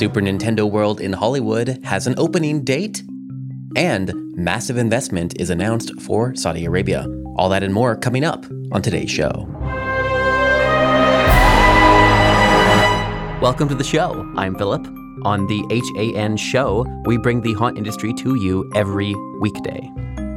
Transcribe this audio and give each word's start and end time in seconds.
Super 0.00 0.22
Nintendo 0.22 0.64
World 0.70 0.98
in 0.98 1.12
Hollywood 1.12 1.78
has 1.84 2.06
an 2.06 2.14
opening 2.16 2.64
date, 2.64 3.02
and 3.76 4.10
massive 4.34 4.78
investment 4.78 5.38
is 5.38 5.50
announced 5.50 5.92
for 6.00 6.34
Saudi 6.34 6.64
Arabia. 6.64 7.06
All 7.36 7.50
that 7.50 7.62
and 7.62 7.74
more 7.74 7.96
coming 7.96 8.24
up 8.24 8.46
on 8.72 8.80
today's 8.80 9.10
show. 9.10 9.46
Welcome 13.42 13.68
to 13.68 13.74
the 13.74 13.84
show. 13.84 14.26
I'm 14.38 14.54
Philip. 14.56 14.86
On 15.26 15.46
the 15.48 15.62
HAN 16.14 16.38
show, 16.38 16.86
we 17.04 17.18
bring 17.18 17.42
the 17.42 17.52
haunt 17.52 17.76
industry 17.76 18.14
to 18.14 18.36
you 18.36 18.72
every 18.74 19.14
weekday. 19.42 19.86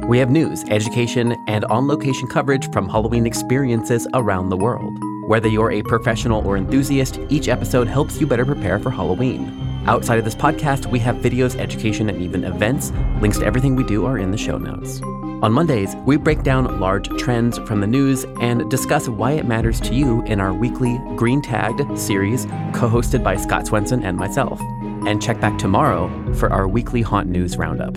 We 0.06 0.18
have 0.18 0.28
news, 0.28 0.62
education, 0.68 1.34
and 1.48 1.64
on 1.64 1.88
location 1.88 2.28
coverage 2.28 2.70
from 2.70 2.86
Halloween 2.86 3.26
experiences 3.26 4.06
around 4.12 4.50
the 4.50 4.58
world. 4.58 4.92
Whether 5.26 5.48
you're 5.48 5.72
a 5.72 5.82
professional 5.82 6.46
or 6.46 6.58
enthusiast, 6.58 7.18
each 7.30 7.48
episode 7.48 7.88
helps 7.88 8.20
you 8.20 8.26
better 8.26 8.44
prepare 8.44 8.78
for 8.78 8.90
Halloween. 8.90 9.58
Outside 9.86 10.18
of 10.18 10.24
this 10.26 10.34
podcast, 10.34 10.84
we 10.84 10.98
have 10.98 11.16
videos, 11.16 11.58
education, 11.58 12.10
and 12.10 12.20
even 12.20 12.44
events. 12.44 12.92
Links 13.22 13.38
to 13.38 13.46
everything 13.46 13.74
we 13.74 13.84
do 13.84 14.04
are 14.04 14.18
in 14.18 14.32
the 14.32 14.36
show 14.36 14.58
notes. 14.58 15.00
On 15.42 15.50
Mondays, 15.50 15.96
we 16.04 16.18
break 16.18 16.42
down 16.42 16.78
large 16.78 17.08
trends 17.18 17.56
from 17.60 17.80
the 17.80 17.86
news 17.86 18.24
and 18.42 18.70
discuss 18.70 19.08
why 19.08 19.32
it 19.32 19.46
matters 19.46 19.80
to 19.80 19.94
you 19.94 20.22
in 20.24 20.40
our 20.40 20.52
weekly 20.52 21.00
Green 21.16 21.40
Tagged 21.40 21.98
series, 21.98 22.44
co 22.74 22.90
hosted 22.90 23.24
by 23.24 23.36
Scott 23.36 23.66
Swenson 23.66 24.04
and 24.04 24.18
myself. 24.18 24.60
And 25.06 25.22
check 25.22 25.40
back 25.40 25.56
tomorrow 25.56 26.10
for 26.34 26.52
our 26.52 26.68
weekly 26.68 27.00
Haunt 27.00 27.30
News 27.30 27.56
Roundup. 27.56 27.96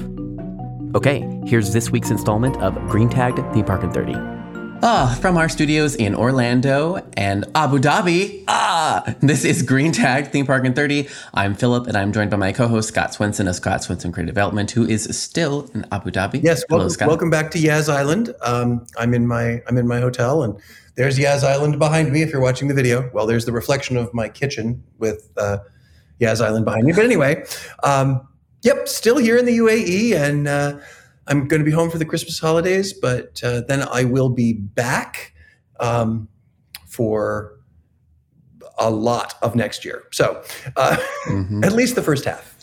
Okay, 0.95 1.27
here's 1.45 1.73
this 1.73 1.89
week's 1.91 2.09
installment 2.09 2.55
of 2.61 2.73
Green 2.87 3.09
Tagged 3.09 3.53
Theme 3.53 3.65
Park 3.65 3.83
in 3.83 3.91
30. 3.91 4.36
Ah, 4.83 5.17
from 5.21 5.37
our 5.37 5.49
studios 5.49 5.95
in 5.95 6.13
Orlando 6.13 6.97
and 7.17 7.45
Abu 7.55 7.79
Dhabi. 7.79 8.43
Ah, 8.47 9.15
this 9.21 9.43
is 9.43 9.63
Green 9.63 9.91
Tag 9.91 10.31
Theme 10.31 10.45
Park 10.45 10.65
in 10.65 10.73
30. 10.73 11.07
I'm 11.33 11.55
Philip, 11.55 11.87
and 11.87 11.97
I'm 11.97 12.13
joined 12.13 12.29
by 12.29 12.37
my 12.37 12.53
co-host 12.53 12.89
Scott 12.89 13.13
Swenson 13.13 13.47
of 13.47 13.55
Scott 13.55 13.83
Swenson 13.83 14.11
Creative 14.11 14.33
Development, 14.33 14.69
who 14.69 14.85
is 14.85 15.05
still 15.17 15.69
in 15.73 15.85
Abu 15.91 16.11
Dhabi. 16.11 16.43
Yes, 16.43 16.63
Hello, 16.69 16.77
welcome, 16.79 16.89
Scott. 16.91 17.07
welcome 17.07 17.29
back 17.31 17.49
to 17.51 17.59
Yas 17.59 17.89
Island. 17.89 18.35
Um, 18.43 18.85
I'm 18.99 19.13
in 19.15 19.25
my 19.25 19.61
I'm 19.67 19.77
in 19.77 19.87
my 19.87 19.99
hotel, 19.99 20.43
and 20.43 20.59
there's 20.95 21.17
Yas 21.17 21.43
Island 21.43 21.79
behind 21.79 22.11
me. 22.11 22.21
If 22.21 22.31
you're 22.31 22.41
watching 22.41 22.67
the 22.67 22.75
video, 22.75 23.09
well, 23.13 23.25
there's 23.25 23.45
the 23.45 23.51
reflection 23.51 23.97
of 23.97 24.13
my 24.13 24.29
kitchen 24.29 24.83
with 24.99 25.29
uh, 25.37 25.57
Yas 26.19 26.39
Island 26.39 26.65
behind 26.65 26.85
me. 26.85 26.93
But 26.93 27.03
anyway, 27.03 27.43
um, 27.83 28.27
yep, 28.61 28.87
still 28.87 29.17
here 29.17 29.37
in 29.37 29.45
the 29.45 29.57
UAE, 29.57 30.13
and. 30.15 30.47
Uh, 30.47 30.79
I'm 31.27 31.47
going 31.47 31.59
to 31.59 31.65
be 31.65 31.71
home 31.71 31.89
for 31.89 31.97
the 31.97 32.05
Christmas 32.05 32.39
holidays, 32.39 32.93
but 32.93 33.41
uh, 33.43 33.61
then 33.67 33.87
I 33.91 34.03
will 34.03 34.29
be 34.29 34.53
back 34.53 35.33
um, 35.79 36.27
for 36.85 37.57
a 38.77 38.89
lot 38.89 39.35
of 39.41 39.55
next 39.55 39.83
year. 39.83 40.03
So 40.11 40.43
uh, 40.75 40.97
mm-hmm. 41.25 41.63
at 41.63 41.73
least 41.73 41.95
the 41.95 42.03
first 42.03 42.25
half. 42.25 42.53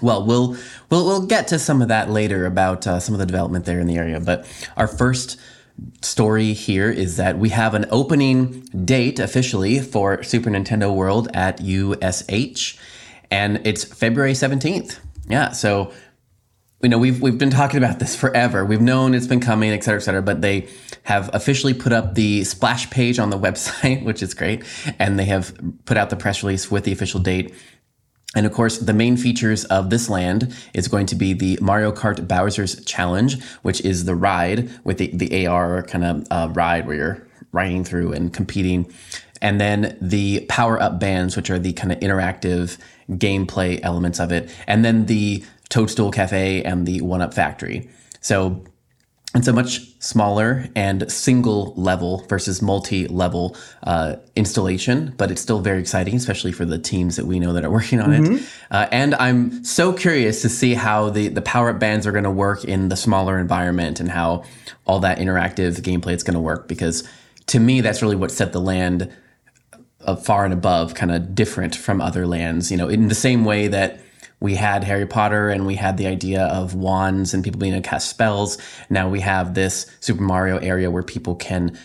Well, 0.00 0.24
we'll 0.24 0.56
we'll 0.90 1.04
we'll 1.04 1.26
get 1.26 1.48
to 1.48 1.58
some 1.58 1.82
of 1.82 1.88
that 1.88 2.08
later 2.08 2.46
about 2.46 2.86
uh, 2.86 3.00
some 3.00 3.14
of 3.14 3.18
the 3.18 3.26
development 3.26 3.64
there 3.64 3.80
in 3.80 3.88
the 3.88 3.96
area. 3.96 4.20
But 4.20 4.46
our 4.76 4.86
first 4.86 5.40
story 6.02 6.52
here 6.52 6.90
is 6.90 7.16
that 7.16 7.38
we 7.38 7.48
have 7.50 7.74
an 7.74 7.86
opening 7.90 8.60
date 8.84 9.18
officially 9.18 9.80
for 9.80 10.22
Super 10.22 10.50
Nintendo 10.50 10.94
World 10.94 11.28
at 11.34 11.60
USH, 11.60 12.78
and 13.30 13.60
it's 13.66 13.82
February 13.82 14.34
seventeenth. 14.34 15.00
Yeah, 15.28 15.50
so 15.50 15.92
you 16.82 16.88
know 16.88 16.98
we've 16.98 17.20
we've 17.20 17.38
been 17.38 17.50
talking 17.50 17.78
about 17.78 17.98
this 17.98 18.14
forever. 18.14 18.64
We've 18.64 18.80
known 18.80 19.14
it's 19.14 19.26
been 19.26 19.40
coming, 19.40 19.70
et 19.70 19.82
cetera, 19.82 20.00
et 20.00 20.04
cetera. 20.04 20.22
But 20.22 20.42
they 20.42 20.68
have 21.04 21.30
officially 21.34 21.74
put 21.74 21.92
up 21.92 22.14
the 22.14 22.44
splash 22.44 22.88
page 22.90 23.18
on 23.18 23.30
the 23.30 23.38
website, 23.46 24.04
which 24.04 24.22
is 24.22 24.34
great, 24.34 24.62
and 24.98 25.18
they 25.18 25.24
have 25.24 25.58
put 25.84 25.96
out 25.96 26.10
the 26.10 26.16
press 26.16 26.42
release 26.42 26.70
with 26.70 26.84
the 26.84 26.92
official 26.92 27.20
date. 27.20 27.54
And 28.36 28.44
of 28.44 28.52
course, 28.52 28.78
the 28.78 28.92
main 28.92 29.16
features 29.16 29.64
of 29.66 29.88
this 29.90 30.10
land 30.10 30.54
is 30.74 30.86
going 30.86 31.06
to 31.06 31.16
be 31.16 31.32
the 31.32 31.58
Mario 31.62 31.90
Kart 31.90 32.28
Bowser's 32.28 32.84
Challenge, 32.84 33.42
which 33.62 33.80
is 33.80 34.04
the 34.04 34.14
ride 34.14 34.70
with 34.84 34.98
the, 34.98 35.10
the 35.14 35.46
AR 35.46 35.82
kind 35.84 36.04
of 36.04 36.26
uh, 36.30 36.52
ride 36.52 36.86
where 36.86 36.96
you're 36.96 37.26
riding 37.52 37.84
through 37.84 38.12
and 38.12 38.32
competing. 38.32 38.92
And 39.40 39.60
then 39.60 39.96
the 40.00 40.44
power 40.48 40.80
up 40.80 41.00
bands, 41.00 41.36
which 41.36 41.48
are 41.48 41.58
the 41.58 41.72
kind 41.72 41.90
of 41.90 42.00
interactive 42.00 42.76
gameplay 43.12 43.80
elements 43.82 44.20
of 44.20 44.30
it. 44.30 44.54
And 44.66 44.84
then 44.84 45.06
the 45.06 45.42
Toadstool 45.68 46.10
Cafe 46.10 46.62
and 46.62 46.86
the 46.86 47.00
One 47.00 47.20
Up 47.20 47.34
Factory. 47.34 47.88
So 48.20 48.64
it's 49.34 49.46
a 49.46 49.52
much 49.52 49.80
smaller 50.00 50.66
and 50.74 51.10
single 51.12 51.74
level 51.74 52.24
versus 52.28 52.62
multi 52.62 53.06
level 53.08 53.56
uh, 53.82 54.16
installation, 54.34 55.12
but 55.18 55.30
it's 55.30 55.40
still 55.40 55.60
very 55.60 55.80
exciting, 55.80 56.14
especially 56.14 56.50
for 56.50 56.64
the 56.64 56.78
teams 56.78 57.16
that 57.16 57.26
we 57.26 57.38
know 57.38 57.52
that 57.52 57.64
are 57.64 57.70
working 57.70 58.00
on 58.00 58.10
mm-hmm. 58.10 58.34
it. 58.36 58.42
Uh, 58.70 58.88
and 58.90 59.14
I'm 59.16 59.62
so 59.64 59.92
curious 59.92 60.40
to 60.42 60.48
see 60.48 60.74
how 60.74 61.10
the, 61.10 61.28
the 61.28 61.42
power 61.42 61.70
up 61.70 61.78
bands 61.78 62.06
are 62.06 62.12
going 62.12 62.24
to 62.24 62.30
work 62.30 62.64
in 62.64 62.88
the 62.88 62.96
smaller 62.96 63.38
environment 63.38 64.00
and 64.00 64.10
how 64.10 64.44
all 64.86 65.00
that 65.00 65.18
interactive 65.18 65.76
gameplay 65.82 66.14
is 66.14 66.22
going 66.22 66.34
to 66.34 66.40
work 66.40 66.66
because 66.66 67.06
to 67.48 67.58
me, 67.58 67.80
that's 67.80 68.02
really 68.02 68.16
what 68.16 68.30
set 68.30 68.52
the 68.52 68.60
land 68.60 69.10
uh, 70.02 70.16
far 70.16 70.44
and 70.44 70.54
above, 70.54 70.94
kind 70.94 71.10
of 71.10 71.34
different 71.34 71.74
from 71.74 72.00
other 72.00 72.26
lands. 72.26 72.70
You 72.70 72.76
know, 72.76 72.88
in 72.88 73.08
the 73.08 73.14
same 73.14 73.44
way 73.44 73.68
that 73.68 74.00
we 74.40 74.54
had 74.54 74.84
Harry 74.84 75.06
Potter 75.06 75.48
and 75.50 75.66
we 75.66 75.74
had 75.74 75.96
the 75.96 76.06
idea 76.06 76.44
of 76.44 76.74
wands 76.74 77.34
and 77.34 77.42
people 77.42 77.58
being 77.58 77.72
able 77.72 77.82
to 77.82 77.88
cast 77.88 78.08
spells. 78.08 78.58
Now 78.88 79.08
we 79.08 79.20
have 79.20 79.54
this 79.54 79.86
Super 80.00 80.22
Mario 80.22 80.58
area 80.58 80.90
where 80.90 81.02
people 81.02 81.34
can 81.34 81.78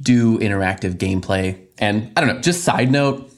do 0.00 0.38
interactive 0.38 0.94
gameplay. 0.94 1.58
And 1.78 2.12
I 2.16 2.20
don't 2.20 2.36
know, 2.36 2.40
just 2.40 2.64
side 2.64 2.90
note, 2.90 3.30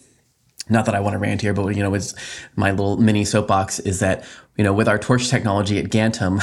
not 0.69 0.87
that 0.87 0.95
I 0.95 1.01
want 1.01 1.15
to 1.15 1.19
rant 1.19 1.41
here, 1.41 1.55
but 1.55 1.75
you 1.75 1.83
know, 1.83 1.95
it's 1.95 2.15
my 2.55 2.71
little 2.71 2.97
mini 2.97 3.25
soapbox 3.25 3.79
is 3.81 4.01
that 4.01 4.25
you 4.57 4.65
know, 4.65 4.75
with 4.75 4.87
our 4.87 4.99
torch 4.99 5.29
technology 5.29 5.79
at 5.79 5.87
Gantom, 5.87 6.43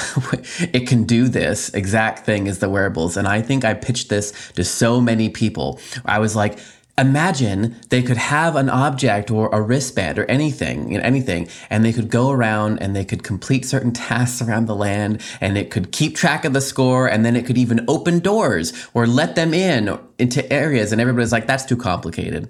it 0.74 0.88
can 0.88 1.03
do 1.03 1.28
this 1.28 1.69
exact 1.75 2.25
thing 2.25 2.47
as 2.47 2.58
the 2.58 2.68
wearables. 2.68 3.18
And 3.18 3.28
I 3.28 3.41
think 3.41 3.63
I 3.63 3.75
pitched 3.75 4.09
this 4.09 4.52
to 4.53 4.63
so 4.63 5.00
many 5.00 5.29
people. 5.29 5.79
I 6.06 6.18
was 6.18 6.35
like, 6.35 6.58
imagine 6.99 7.75
they 7.89 8.01
could 8.01 8.17
have 8.17 8.55
an 8.55 8.69
object 8.69 9.31
or 9.31 9.49
a 9.49 9.61
wristband 9.61 10.19
or 10.19 10.25
anything, 10.25 10.91
you 10.91 10.97
know, 10.97 11.03
anything, 11.03 11.47
and 11.69 11.85
they 11.85 11.93
could 11.93 12.09
go 12.09 12.31
around 12.31 12.79
and 12.79 12.95
they 12.95 13.05
could 13.05 13.23
complete 13.23 13.65
certain 13.65 13.91
tasks 13.93 14.41
around 14.41 14.67
the 14.67 14.75
land 14.75 15.21
and 15.41 15.57
it 15.57 15.71
could 15.71 15.91
keep 15.91 16.15
track 16.15 16.45
of 16.45 16.53
the 16.53 16.61
score 16.61 17.07
and 17.07 17.25
then 17.25 17.35
it 17.35 17.45
could 17.45 17.57
even 17.57 17.83
open 17.87 18.19
doors 18.19 18.87
or 18.93 19.07
let 19.07 19.35
them 19.35 19.53
in 19.53 19.97
into 20.17 20.51
areas 20.51 20.91
and 20.91 20.99
everybody's 20.99 21.31
like, 21.31 21.47
that's 21.47 21.65
too 21.65 21.77
complicated. 21.77 22.49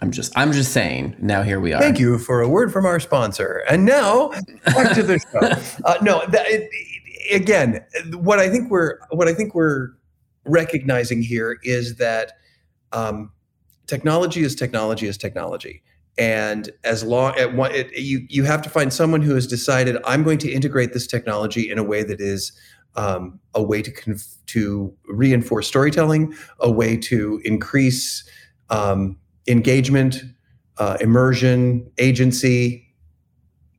I'm 0.00 0.10
just 0.10 0.36
I'm 0.36 0.52
just 0.52 0.72
saying. 0.72 1.14
Now 1.20 1.42
here 1.42 1.60
we 1.60 1.72
are. 1.72 1.80
Thank 1.80 2.00
you 2.00 2.18
for 2.18 2.40
a 2.40 2.48
word 2.48 2.72
from 2.72 2.84
our 2.86 2.98
sponsor. 2.98 3.62
And 3.70 3.84
now 3.84 4.30
back 4.64 4.94
to 4.94 5.02
the 5.02 5.20
show. 5.20 5.52
Uh, 5.84 5.94
no, 6.02 6.24
that, 6.28 6.44
it, 6.48 6.68
again, 7.32 7.84
what 8.14 8.38
I 8.38 8.48
think 8.48 8.70
we're 8.70 8.98
what 9.10 9.28
I 9.28 9.34
think 9.34 9.54
we're 9.54 9.90
recognizing 10.44 11.22
here 11.22 11.58
is 11.62 11.96
that 11.96 12.32
um, 12.92 13.30
technology 13.92 14.42
is 14.42 14.54
technology 14.54 15.06
is 15.06 15.18
technology. 15.18 15.82
And 16.16 16.70
as 16.82 17.04
long 17.04 17.38
at 17.38 17.54
one 17.54 17.72
it, 17.74 17.92
you 17.92 18.26
you 18.30 18.44
have 18.44 18.62
to 18.62 18.70
find 18.70 18.90
someone 18.92 19.22
who 19.22 19.34
has 19.34 19.46
decided 19.46 19.96
i'm 20.04 20.22
going 20.22 20.40
to 20.44 20.50
integrate 20.58 20.92
this 20.92 21.06
technology 21.06 21.70
in 21.70 21.78
a 21.78 21.82
way 21.92 22.02
that 22.02 22.20
is 22.20 22.52
um, 22.96 23.40
a 23.54 23.62
way 23.62 23.80
to 23.80 23.90
conf- 23.90 24.36
to 24.54 24.94
reinforce 25.08 25.66
storytelling 25.66 26.34
a 26.60 26.70
way 26.70 26.96
to 27.10 27.40
increase 27.44 28.28
um, 28.68 29.16
engagement 29.46 30.22
uh, 30.78 30.96
immersion 31.00 31.90
agency 31.98 32.62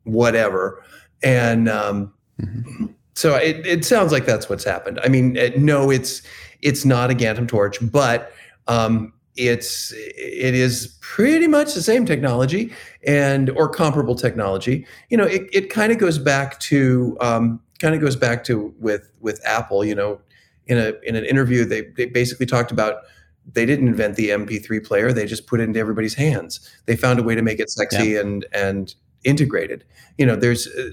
whatever. 0.05 0.83
And 1.23 1.69
um, 1.69 2.13
mm-hmm. 2.41 2.87
so 3.15 3.35
it, 3.35 3.65
it 3.65 3.85
sounds 3.85 4.11
like 4.11 4.25
that's 4.25 4.49
what's 4.49 4.63
happened. 4.63 4.99
I 5.03 5.07
mean 5.07 5.37
no 5.57 5.91
it's 5.91 6.23
it's 6.61 6.83
not 6.83 7.11
a 7.11 7.15
gantom 7.15 7.47
torch 7.47 7.77
but 7.91 8.31
um, 8.67 9.13
it's 9.35 9.91
it 9.95 10.53
is 10.53 10.97
pretty 11.01 11.47
much 11.47 11.73
the 11.73 11.81
same 11.81 12.05
technology 12.05 12.71
and 13.05 13.49
or 13.51 13.67
comparable 13.67 14.15
technology. 14.15 14.85
You 15.09 15.17
know 15.17 15.25
it, 15.25 15.43
it 15.51 15.69
kind 15.69 15.91
of 15.91 15.97
goes 15.97 16.17
back 16.17 16.59
to 16.61 17.17
um, 17.19 17.59
kind 17.79 17.95
of 17.95 18.01
goes 18.01 18.15
back 18.15 18.43
to 18.45 18.73
with 18.79 19.11
with 19.19 19.41
apple 19.45 19.83
you 19.83 19.95
know 19.95 20.21
in 20.67 20.77
a 20.77 20.93
in 21.03 21.15
an 21.15 21.25
interview 21.25 21.65
they, 21.65 21.81
they 21.97 22.05
basically 22.05 22.45
talked 22.45 22.71
about 22.71 23.03
they 23.51 23.65
didn't 23.65 23.89
invent 23.89 24.15
the 24.15 24.29
mp3 24.29 24.85
player 24.85 25.11
they 25.11 25.25
just 25.25 25.47
put 25.47 25.59
it 25.59 25.63
into 25.63 25.79
everybody's 25.79 26.13
hands. 26.13 26.59
They 26.85 26.95
found 26.95 27.19
a 27.19 27.23
way 27.23 27.35
to 27.35 27.41
make 27.41 27.59
it 27.59 27.69
sexy 27.69 28.11
yeah. 28.11 28.21
and 28.21 28.45
and 28.53 28.95
integrated. 29.23 29.83
You 30.17 30.25
know 30.25 30.35
there's 30.35 30.67
uh, 30.67 30.91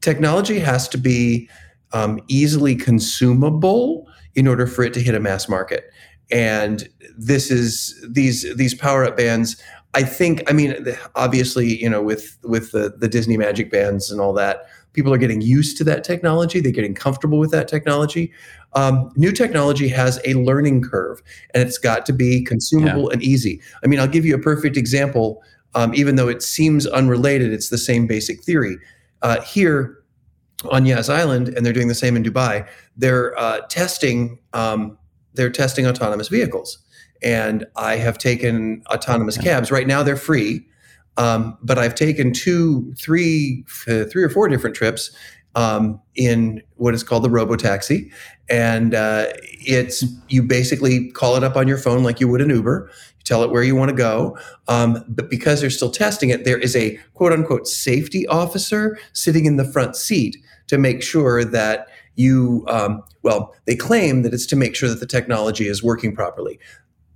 technology 0.00 0.58
has 0.58 0.88
to 0.88 0.98
be 0.98 1.48
um, 1.92 2.20
easily 2.28 2.74
consumable 2.76 4.06
in 4.34 4.46
order 4.46 4.66
for 4.66 4.84
it 4.84 4.92
to 4.94 5.00
hit 5.00 5.14
a 5.14 5.20
mass 5.20 5.48
market 5.48 5.90
and 6.30 6.88
this 7.16 7.50
is 7.50 8.04
these 8.08 8.54
these 8.56 8.74
power 8.74 9.04
up 9.04 9.16
bands 9.16 9.60
i 9.94 10.02
think 10.02 10.48
i 10.50 10.52
mean 10.52 10.76
obviously 11.14 11.80
you 11.80 11.88
know 11.88 12.02
with 12.02 12.38
with 12.42 12.72
the 12.72 12.94
the 12.98 13.08
disney 13.08 13.36
magic 13.36 13.70
bands 13.70 14.10
and 14.10 14.20
all 14.20 14.32
that 14.32 14.66
people 14.92 15.12
are 15.12 15.18
getting 15.18 15.40
used 15.40 15.76
to 15.76 15.84
that 15.84 16.04
technology 16.04 16.60
they're 16.60 16.72
getting 16.72 16.94
comfortable 16.94 17.38
with 17.38 17.50
that 17.50 17.68
technology 17.68 18.32
um, 18.74 19.10
new 19.16 19.32
technology 19.32 19.88
has 19.88 20.20
a 20.26 20.34
learning 20.34 20.82
curve 20.82 21.22
and 21.54 21.62
it's 21.62 21.78
got 21.78 22.04
to 22.04 22.12
be 22.12 22.44
consumable 22.44 23.04
yeah. 23.04 23.14
and 23.14 23.22
easy 23.22 23.60
i 23.82 23.86
mean 23.86 23.98
i'll 23.98 24.06
give 24.06 24.26
you 24.26 24.34
a 24.34 24.38
perfect 24.38 24.76
example 24.76 25.42
um, 25.74 25.94
even 25.94 26.16
though 26.16 26.28
it 26.28 26.42
seems 26.42 26.86
unrelated. 26.86 27.52
It's 27.52 27.68
the 27.68 27.78
same 27.78 28.06
basic 28.06 28.42
theory. 28.42 28.76
Uh, 29.22 29.40
here 29.42 30.02
on 30.70 30.86
Yas 30.86 31.08
Island, 31.08 31.48
and 31.48 31.64
they're 31.64 31.72
doing 31.72 31.88
the 31.88 31.94
same 31.94 32.16
in 32.16 32.22
Dubai. 32.22 32.66
They're 32.96 33.38
uh, 33.38 33.60
testing. 33.68 34.38
Um, 34.52 34.97
they're 35.38 35.48
testing 35.50 35.86
autonomous 35.86 36.28
vehicles, 36.28 36.78
and 37.22 37.64
I 37.76 37.96
have 37.96 38.18
taken 38.18 38.82
autonomous 38.88 39.38
cabs. 39.38 39.70
Right 39.70 39.86
now, 39.86 40.02
they're 40.02 40.16
free, 40.16 40.66
um, 41.16 41.56
but 41.62 41.78
I've 41.78 41.94
taken 41.94 42.32
two, 42.32 42.92
three, 42.98 43.64
uh, 43.86 44.04
three 44.04 44.24
or 44.24 44.28
four 44.28 44.48
different 44.48 44.74
trips 44.74 45.10
um, 45.54 46.00
in 46.16 46.60
what 46.74 46.92
is 46.92 47.04
called 47.04 47.22
the 47.22 47.30
robo 47.30 47.54
taxi, 47.54 48.10
and 48.50 48.94
uh, 48.94 49.26
it's 49.42 50.04
you 50.28 50.42
basically 50.42 51.10
call 51.12 51.36
it 51.36 51.44
up 51.44 51.56
on 51.56 51.68
your 51.68 51.78
phone 51.78 52.02
like 52.02 52.20
you 52.20 52.26
would 52.26 52.40
an 52.40 52.50
Uber. 52.50 52.90
You 53.18 53.24
tell 53.24 53.44
it 53.44 53.50
where 53.50 53.62
you 53.62 53.76
want 53.76 53.90
to 53.90 53.96
go, 53.96 54.36
um, 54.66 55.04
but 55.08 55.30
because 55.30 55.60
they're 55.60 55.70
still 55.70 55.90
testing 55.90 56.30
it, 56.30 56.44
there 56.44 56.58
is 56.58 56.74
a 56.74 56.98
quote 57.14 57.32
unquote 57.32 57.68
safety 57.68 58.26
officer 58.26 58.98
sitting 59.12 59.46
in 59.46 59.56
the 59.56 59.64
front 59.64 59.94
seat 59.94 60.36
to 60.66 60.78
make 60.78 61.00
sure 61.00 61.44
that 61.44 61.86
you. 62.18 62.64
Um, 62.68 63.02
well, 63.22 63.54
they 63.66 63.76
claim 63.76 64.22
that 64.22 64.34
it's 64.34 64.46
to 64.46 64.56
make 64.56 64.74
sure 64.74 64.88
that 64.88 65.00
the 65.00 65.06
technology 65.06 65.68
is 65.68 65.82
working 65.82 66.14
properly. 66.14 66.58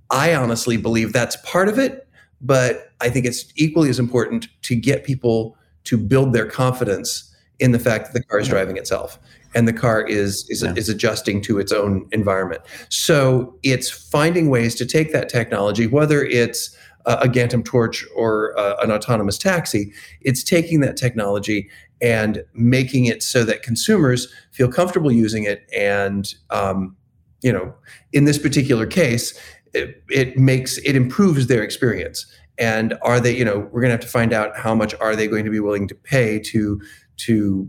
I 0.09 0.33
honestly 0.35 0.77
believe 0.77 1.13
that's 1.13 1.35
part 1.37 1.67
of 1.67 1.79
it, 1.79 2.07
but 2.41 2.91
I 3.01 3.09
think 3.09 3.25
it's 3.25 3.51
equally 3.55 3.89
as 3.89 3.99
important 3.99 4.47
to 4.63 4.75
get 4.75 5.03
people 5.03 5.57
to 5.85 5.97
build 5.97 6.33
their 6.33 6.45
confidence 6.45 7.29
in 7.59 7.71
the 7.71 7.79
fact 7.79 8.05
that 8.05 8.13
the 8.13 8.23
car 8.23 8.39
is 8.39 8.47
driving 8.47 8.77
itself 8.77 9.19
and 9.55 9.67
the 9.67 9.73
car 9.73 10.01
is 10.01 10.49
is, 10.49 10.63
yeah. 10.63 10.73
is 10.75 10.89
adjusting 10.89 11.41
to 11.41 11.59
its 11.59 11.71
own 11.71 12.07
environment. 12.11 12.61
So 12.89 13.57
it's 13.63 13.89
finding 13.89 14.49
ways 14.49 14.75
to 14.75 14.85
take 14.85 15.11
that 15.13 15.29
technology, 15.29 15.87
whether 15.87 16.23
it's 16.23 16.75
a 17.05 17.27
Gantom 17.27 17.65
torch 17.65 18.05
or 18.15 18.57
uh, 18.57 18.75
an 18.81 18.91
autonomous 18.91 19.37
taxi, 19.37 19.91
it's 20.21 20.43
taking 20.43 20.79
that 20.81 20.95
technology 20.95 21.69
and 22.03 22.43
making 22.53 23.05
it 23.05 23.23
so 23.23 23.43
that 23.43 23.63
consumers 23.63 24.31
feel 24.51 24.71
comfortable 24.71 25.11
using 25.11 25.43
it. 25.43 25.67
And 25.75 26.31
um, 26.51 26.95
you 27.41 27.51
know, 27.51 27.73
in 28.11 28.25
this 28.25 28.37
particular 28.37 28.85
case, 28.85 29.37
it, 29.73 30.03
it 30.11 30.37
makes 30.37 30.77
it 30.79 30.95
improves 30.95 31.47
their 31.47 31.63
experience 31.63 32.27
and 32.59 32.93
are 33.01 33.19
they 33.19 33.35
you 33.35 33.43
know 33.43 33.67
we're 33.71 33.81
going 33.81 33.89
to 33.89 33.93
have 33.93 33.99
to 34.01 34.07
find 34.07 34.31
out 34.31 34.55
how 34.55 34.75
much 34.75 34.93
are 35.01 35.15
they 35.15 35.27
going 35.27 35.43
to 35.43 35.49
be 35.49 35.59
willing 35.59 35.87
to 35.87 35.95
pay 35.95 36.39
to 36.39 36.79
to 37.17 37.67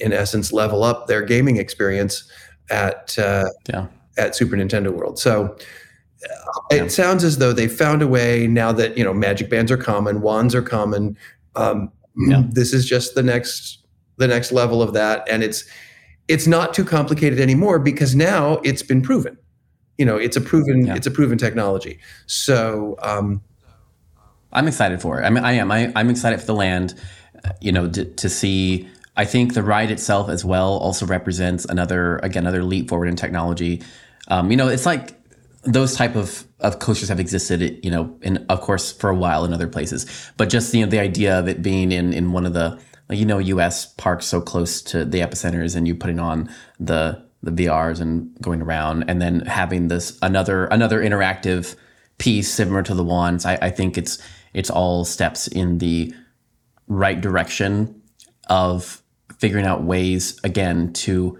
in 0.00 0.12
essence 0.12 0.52
level 0.52 0.84
up 0.84 1.06
their 1.06 1.22
gaming 1.22 1.56
experience 1.56 2.30
at 2.70 3.18
uh, 3.18 3.48
yeah. 3.68 3.86
at 4.16 4.34
Super 4.34 4.56
Nintendo 4.56 4.92
World. 4.92 5.18
So 5.18 5.56
uh, 6.24 6.60
it 6.70 6.90
sounds 6.90 7.24
as 7.24 7.38
though 7.38 7.52
they 7.52 7.68
found 7.68 8.02
a 8.02 8.06
way 8.06 8.46
now 8.46 8.72
that 8.72 8.96
you 8.96 9.04
know 9.04 9.12
magic 9.12 9.50
bands 9.50 9.70
are 9.70 9.76
common, 9.76 10.20
wands 10.20 10.54
are 10.54 10.62
common. 10.62 11.16
Um, 11.56 11.90
yeah. 12.16 12.42
This 12.50 12.72
is 12.72 12.86
just 12.86 13.14
the 13.14 13.22
next 13.22 13.78
the 14.18 14.28
next 14.28 14.52
level 14.52 14.82
of 14.82 14.92
that, 14.92 15.26
and 15.30 15.42
it's 15.42 15.64
it's 16.28 16.46
not 16.46 16.74
too 16.74 16.84
complicated 16.84 17.40
anymore 17.40 17.78
because 17.78 18.14
now 18.14 18.54
it's 18.64 18.82
been 18.82 19.02
proven. 19.02 19.36
You 19.98 20.06
know, 20.06 20.16
it's 20.16 20.36
a 20.36 20.40
proven 20.40 20.86
yeah. 20.86 20.96
it's 20.96 21.06
a 21.06 21.10
proven 21.10 21.38
technology. 21.38 21.98
So 22.26 22.96
um, 23.02 23.42
I'm 24.52 24.68
excited 24.68 25.00
for 25.00 25.20
it. 25.20 25.24
I 25.24 25.30
mean, 25.30 25.44
I 25.44 25.52
am. 25.52 25.70
I, 25.70 25.92
I'm 25.96 26.10
excited 26.10 26.40
for 26.40 26.46
the 26.46 26.54
land 26.54 26.94
you 27.60 27.72
know, 27.72 27.88
to, 27.88 28.04
to 28.04 28.28
see. 28.28 28.88
I 29.16 29.24
think 29.26 29.54
the 29.54 29.62
ride 29.62 29.90
itself 29.90 30.30
as 30.30 30.44
well 30.44 30.78
also 30.78 31.04
represents 31.04 31.64
another 31.66 32.16
again 32.18 32.44
another 32.44 32.64
leap 32.64 32.88
forward 32.88 33.08
in 33.08 33.16
technology. 33.16 33.82
Um, 34.28 34.50
you 34.50 34.56
know, 34.56 34.68
it's 34.68 34.86
like 34.86 35.21
those 35.64 35.94
type 35.94 36.16
of, 36.16 36.46
of 36.60 36.78
coasters 36.78 37.08
have 37.08 37.20
existed, 37.20 37.84
you 37.84 37.90
know, 37.90 38.16
in 38.22 38.44
of 38.48 38.60
course 38.60 38.92
for 38.92 39.10
a 39.10 39.14
while 39.14 39.44
in 39.44 39.52
other 39.52 39.68
places, 39.68 40.06
but 40.36 40.48
just 40.48 40.74
you 40.74 40.84
know 40.84 40.90
the 40.90 40.98
idea 40.98 41.38
of 41.38 41.48
it 41.48 41.62
being 41.62 41.92
in 41.92 42.12
in 42.12 42.32
one 42.32 42.46
of 42.46 42.52
the 42.52 42.78
you 43.10 43.24
know 43.24 43.38
U.S. 43.38 43.86
parks 43.94 44.26
so 44.26 44.40
close 44.40 44.82
to 44.82 45.04
the 45.04 45.20
epicenters, 45.20 45.76
and 45.76 45.86
you 45.86 45.94
putting 45.94 46.18
on 46.18 46.48
the 46.80 47.22
the 47.42 47.50
VRs 47.50 48.00
and 48.00 48.36
going 48.40 48.62
around, 48.62 49.04
and 49.08 49.22
then 49.22 49.40
having 49.40 49.88
this 49.88 50.18
another 50.22 50.66
another 50.66 51.00
interactive 51.00 51.76
piece 52.18 52.52
similar 52.52 52.82
to 52.82 52.94
the 52.94 53.04
wands. 53.04 53.46
I, 53.46 53.54
I 53.62 53.70
think 53.70 53.96
it's 53.96 54.18
it's 54.54 54.70
all 54.70 55.04
steps 55.04 55.46
in 55.46 55.78
the 55.78 56.12
right 56.88 57.20
direction 57.20 58.02
of 58.48 59.02
figuring 59.38 59.64
out 59.64 59.82
ways 59.82 60.38
again 60.44 60.92
to 60.92 61.38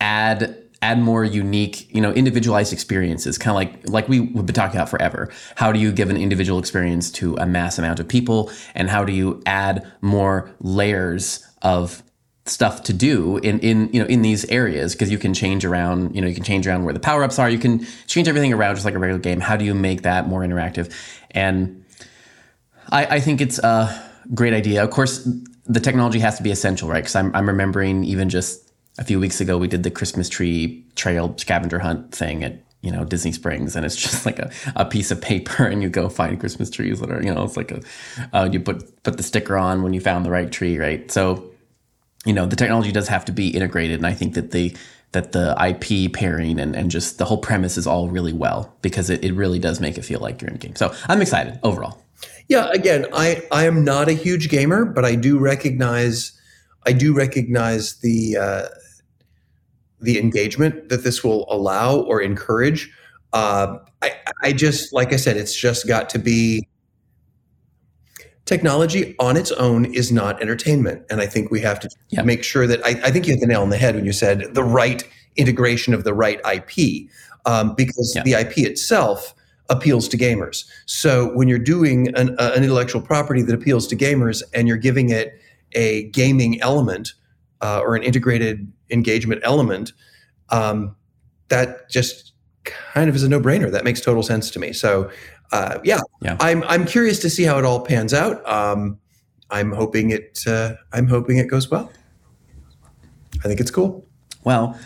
add 0.00 0.61
add 0.82 0.98
more 0.98 1.24
unique 1.24 1.92
you 1.94 2.00
know 2.00 2.12
individualized 2.12 2.72
experiences 2.72 3.38
kind 3.38 3.52
of 3.52 3.54
like 3.54 3.88
like 3.88 4.08
we've 4.08 4.34
been 4.34 4.46
talking 4.54 4.76
about 4.76 4.88
forever. 4.88 5.30
How 5.54 5.72
do 5.72 5.78
you 5.78 5.92
give 5.92 6.10
an 6.10 6.16
individual 6.16 6.58
experience 6.58 7.10
to 7.12 7.36
a 7.36 7.46
mass 7.46 7.78
amount 7.78 8.00
of 8.00 8.08
people 8.08 8.50
and 8.74 8.90
how 8.90 9.04
do 9.04 9.12
you 9.12 9.42
add 9.46 9.86
more 10.00 10.50
layers 10.60 11.46
of 11.62 12.02
stuff 12.44 12.82
to 12.82 12.92
do 12.92 13.38
in 13.38 13.60
in 13.60 13.88
you 13.92 14.00
know 14.02 14.08
in 14.08 14.22
these 14.22 14.44
areas? 14.46 14.92
Because 14.92 15.10
you 15.10 15.18
can 15.18 15.32
change 15.32 15.64
around 15.64 16.14
you 16.14 16.20
know 16.20 16.28
you 16.28 16.34
can 16.34 16.44
change 16.44 16.66
around 16.66 16.84
where 16.84 16.92
the 16.92 17.00
power 17.00 17.22
ups 17.22 17.38
are. 17.38 17.48
You 17.48 17.58
can 17.58 17.86
change 18.06 18.28
everything 18.28 18.52
around 18.52 18.74
just 18.74 18.84
like 18.84 18.94
a 18.94 18.98
regular 18.98 19.20
game. 19.20 19.40
How 19.40 19.56
do 19.56 19.64
you 19.64 19.74
make 19.74 20.02
that 20.02 20.26
more 20.28 20.40
interactive? 20.40 20.92
And 21.30 21.84
i 22.90 23.16
i 23.16 23.20
think 23.20 23.40
it's 23.40 23.58
a 23.60 24.10
great 24.34 24.52
idea. 24.52 24.82
Of 24.82 24.90
course, 24.90 25.28
the 25.66 25.80
technology 25.80 26.18
has 26.20 26.36
to 26.36 26.42
be 26.42 26.50
essential, 26.50 26.88
right? 26.88 27.02
Because 27.02 27.16
I'm, 27.16 27.34
I'm 27.34 27.46
remembering 27.46 28.04
even 28.04 28.28
just 28.28 28.61
a 28.98 29.04
few 29.04 29.18
weeks 29.18 29.40
ago, 29.40 29.58
we 29.58 29.68
did 29.68 29.82
the 29.82 29.90
Christmas 29.90 30.28
tree 30.28 30.84
trail 30.96 31.34
scavenger 31.38 31.78
hunt 31.78 32.14
thing 32.14 32.44
at 32.44 32.62
you 32.82 32.90
know 32.90 33.04
Disney 33.04 33.32
Springs, 33.32 33.74
and 33.74 33.86
it's 33.86 33.96
just 34.10 34.26
like 34.26 34.38
a, 34.38 34.50
a 34.76 34.84
piece 34.84 35.10
of 35.10 35.20
paper, 35.20 35.64
and 35.64 35.82
you 35.82 35.88
go 35.88 36.08
find 36.08 36.38
Christmas 36.38 36.70
trees 36.70 37.00
that 37.00 37.10
are 37.10 37.22
you 37.22 37.32
know 37.32 37.44
it's 37.44 37.56
like 37.56 37.70
a 37.70 37.80
uh, 38.32 38.48
you 38.50 38.60
put 38.60 39.02
put 39.02 39.16
the 39.16 39.22
sticker 39.22 39.56
on 39.56 39.82
when 39.82 39.92
you 39.92 40.00
found 40.00 40.26
the 40.26 40.30
right 40.30 40.50
tree, 40.50 40.78
right? 40.78 41.10
So 41.10 41.50
you 42.24 42.32
know 42.32 42.46
the 42.46 42.56
technology 42.56 42.92
does 42.92 43.08
have 43.08 43.24
to 43.26 43.32
be 43.32 43.48
integrated, 43.48 43.96
and 43.96 44.06
I 44.06 44.14
think 44.14 44.34
that 44.34 44.50
the 44.50 44.76
that 45.12 45.32
the 45.32 45.54
IP 45.60 46.12
pairing 46.12 46.58
and, 46.58 46.74
and 46.74 46.90
just 46.90 47.18
the 47.18 47.26
whole 47.26 47.36
premise 47.36 47.76
is 47.76 47.86
all 47.86 48.08
really 48.08 48.32
well 48.32 48.74
because 48.80 49.10
it, 49.10 49.22
it 49.22 49.34
really 49.34 49.58
does 49.58 49.78
make 49.78 49.98
it 49.98 50.02
feel 50.06 50.20
like 50.20 50.40
you're 50.40 50.48
in 50.48 50.54
a 50.54 50.58
game. 50.58 50.74
So 50.74 50.94
I'm 51.06 51.20
excited 51.20 51.60
overall. 51.62 52.02
Yeah, 52.48 52.70
again, 52.70 53.06
I 53.12 53.42
I 53.52 53.64
am 53.64 53.84
not 53.84 54.08
a 54.08 54.12
huge 54.12 54.48
gamer, 54.48 54.84
but 54.84 55.04
I 55.04 55.14
do 55.14 55.38
recognize 55.38 56.32
I 56.86 56.92
do 56.92 57.14
recognize 57.14 57.96
the 57.96 58.36
uh, 58.36 58.68
the 60.02 60.18
engagement 60.18 60.88
that 60.88 61.04
this 61.04 61.22
will 61.24 61.46
allow 61.52 62.00
or 62.00 62.20
encourage. 62.20 62.92
Uh, 63.32 63.78
I 64.02 64.12
I 64.42 64.52
just 64.52 64.92
like 64.92 65.12
I 65.12 65.16
said, 65.16 65.36
it's 65.36 65.54
just 65.54 65.86
got 65.86 66.10
to 66.10 66.18
be 66.18 66.68
technology 68.44 69.14
on 69.18 69.36
its 69.36 69.52
own 69.52 69.86
is 69.94 70.12
not 70.12 70.40
entertainment, 70.42 71.04
and 71.10 71.20
I 71.20 71.26
think 71.26 71.50
we 71.50 71.60
have 71.60 71.80
to 71.80 71.88
yep. 72.10 72.24
make 72.24 72.44
sure 72.44 72.66
that 72.66 72.84
I, 72.84 72.90
I 73.04 73.10
think 73.10 73.26
you 73.26 73.32
hit 73.32 73.40
the 73.40 73.46
nail 73.46 73.62
on 73.62 73.70
the 73.70 73.78
head 73.78 73.94
when 73.94 74.04
you 74.04 74.12
said 74.12 74.54
the 74.54 74.64
right 74.64 75.02
integration 75.36 75.94
of 75.94 76.04
the 76.04 76.12
right 76.12 76.40
IP, 76.44 77.08
um, 77.46 77.74
because 77.74 78.12
yep. 78.14 78.24
the 78.24 78.32
IP 78.32 78.58
itself 78.58 79.34
appeals 79.68 80.08
to 80.08 80.18
gamers. 80.18 80.64
So 80.86 81.32
when 81.34 81.48
you're 81.48 81.58
doing 81.58 82.08
an, 82.14 82.36
uh, 82.38 82.52
an, 82.54 82.62
intellectual 82.62 83.00
property 83.00 83.42
that 83.42 83.54
appeals 83.54 83.86
to 83.88 83.96
gamers 83.96 84.42
and 84.52 84.68
you're 84.68 84.76
giving 84.76 85.08
it 85.10 85.40
a 85.72 86.04
gaming 86.10 86.60
element 86.60 87.14
uh, 87.62 87.80
or 87.80 87.94
an 87.94 88.02
integrated 88.02 88.70
engagement 88.92 89.40
element, 89.44 89.92
um, 90.50 90.94
that 91.48 91.88
just 91.90 92.32
kind 92.64 93.08
of 93.08 93.16
is 93.16 93.22
a 93.22 93.28
no-brainer. 93.28 93.70
That 93.70 93.84
makes 93.84 94.00
total 94.00 94.22
sense 94.22 94.50
to 94.52 94.58
me. 94.58 94.72
So 94.72 95.10
uh, 95.52 95.78
yeah, 95.84 96.00
yeah, 96.20 96.36
I'm 96.40 96.62
I'm 96.64 96.86
curious 96.86 97.18
to 97.20 97.30
see 97.30 97.44
how 97.44 97.58
it 97.58 97.64
all 97.64 97.80
pans 97.80 98.14
out. 98.14 98.46
Um, 98.48 98.98
I'm 99.50 99.72
hoping 99.72 100.10
it 100.10 100.40
uh, 100.46 100.74
I'm 100.92 101.06
hoping 101.06 101.38
it 101.38 101.48
goes 101.48 101.70
well. 101.70 101.92
I 103.44 103.48
think 103.48 103.60
it's 103.60 103.70
cool. 103.70 104.06
Well, 104.44 104.78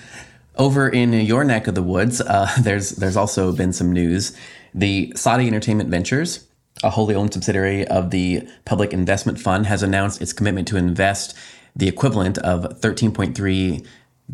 over 0.57 0.89
in 0.89 1.13
your 1.13 1.45
neck 1.45 1.67
of 1.67 1.75
the 1.75 1.83
woods, 1.83 2.21
uh, 2.21 2.51
there's 2.61 2.91
there's 2.91 3.17
also 3.17 3.53
been 3.53 3.73
some 3.73 3.93
news 3.93 4.37
the 4.75 5.11
Saudi 5.17 5.47
Entertainment 5.47 5.89
Ventures, 5.89 6.47
a 6.83 6.91
wholly 6.91 7.15
owned 7.15 7.33
subsidiary 7.33 7.87
of 7.89 8.11
the 8.11 8.47
Public 8.67 8.93
Investment 8.93 9.41
Fund, 9.41 9.67
has 9.67 9.83
announced 9.83 10.21
its 10.21 10.35
commitment 10.35 10.69
to 10.69 10.77
invest 10.77 11.35
the 11.77 11.87
equivalent 11.87 12.39
of 12.39 12.81
13.3 12.81 13.87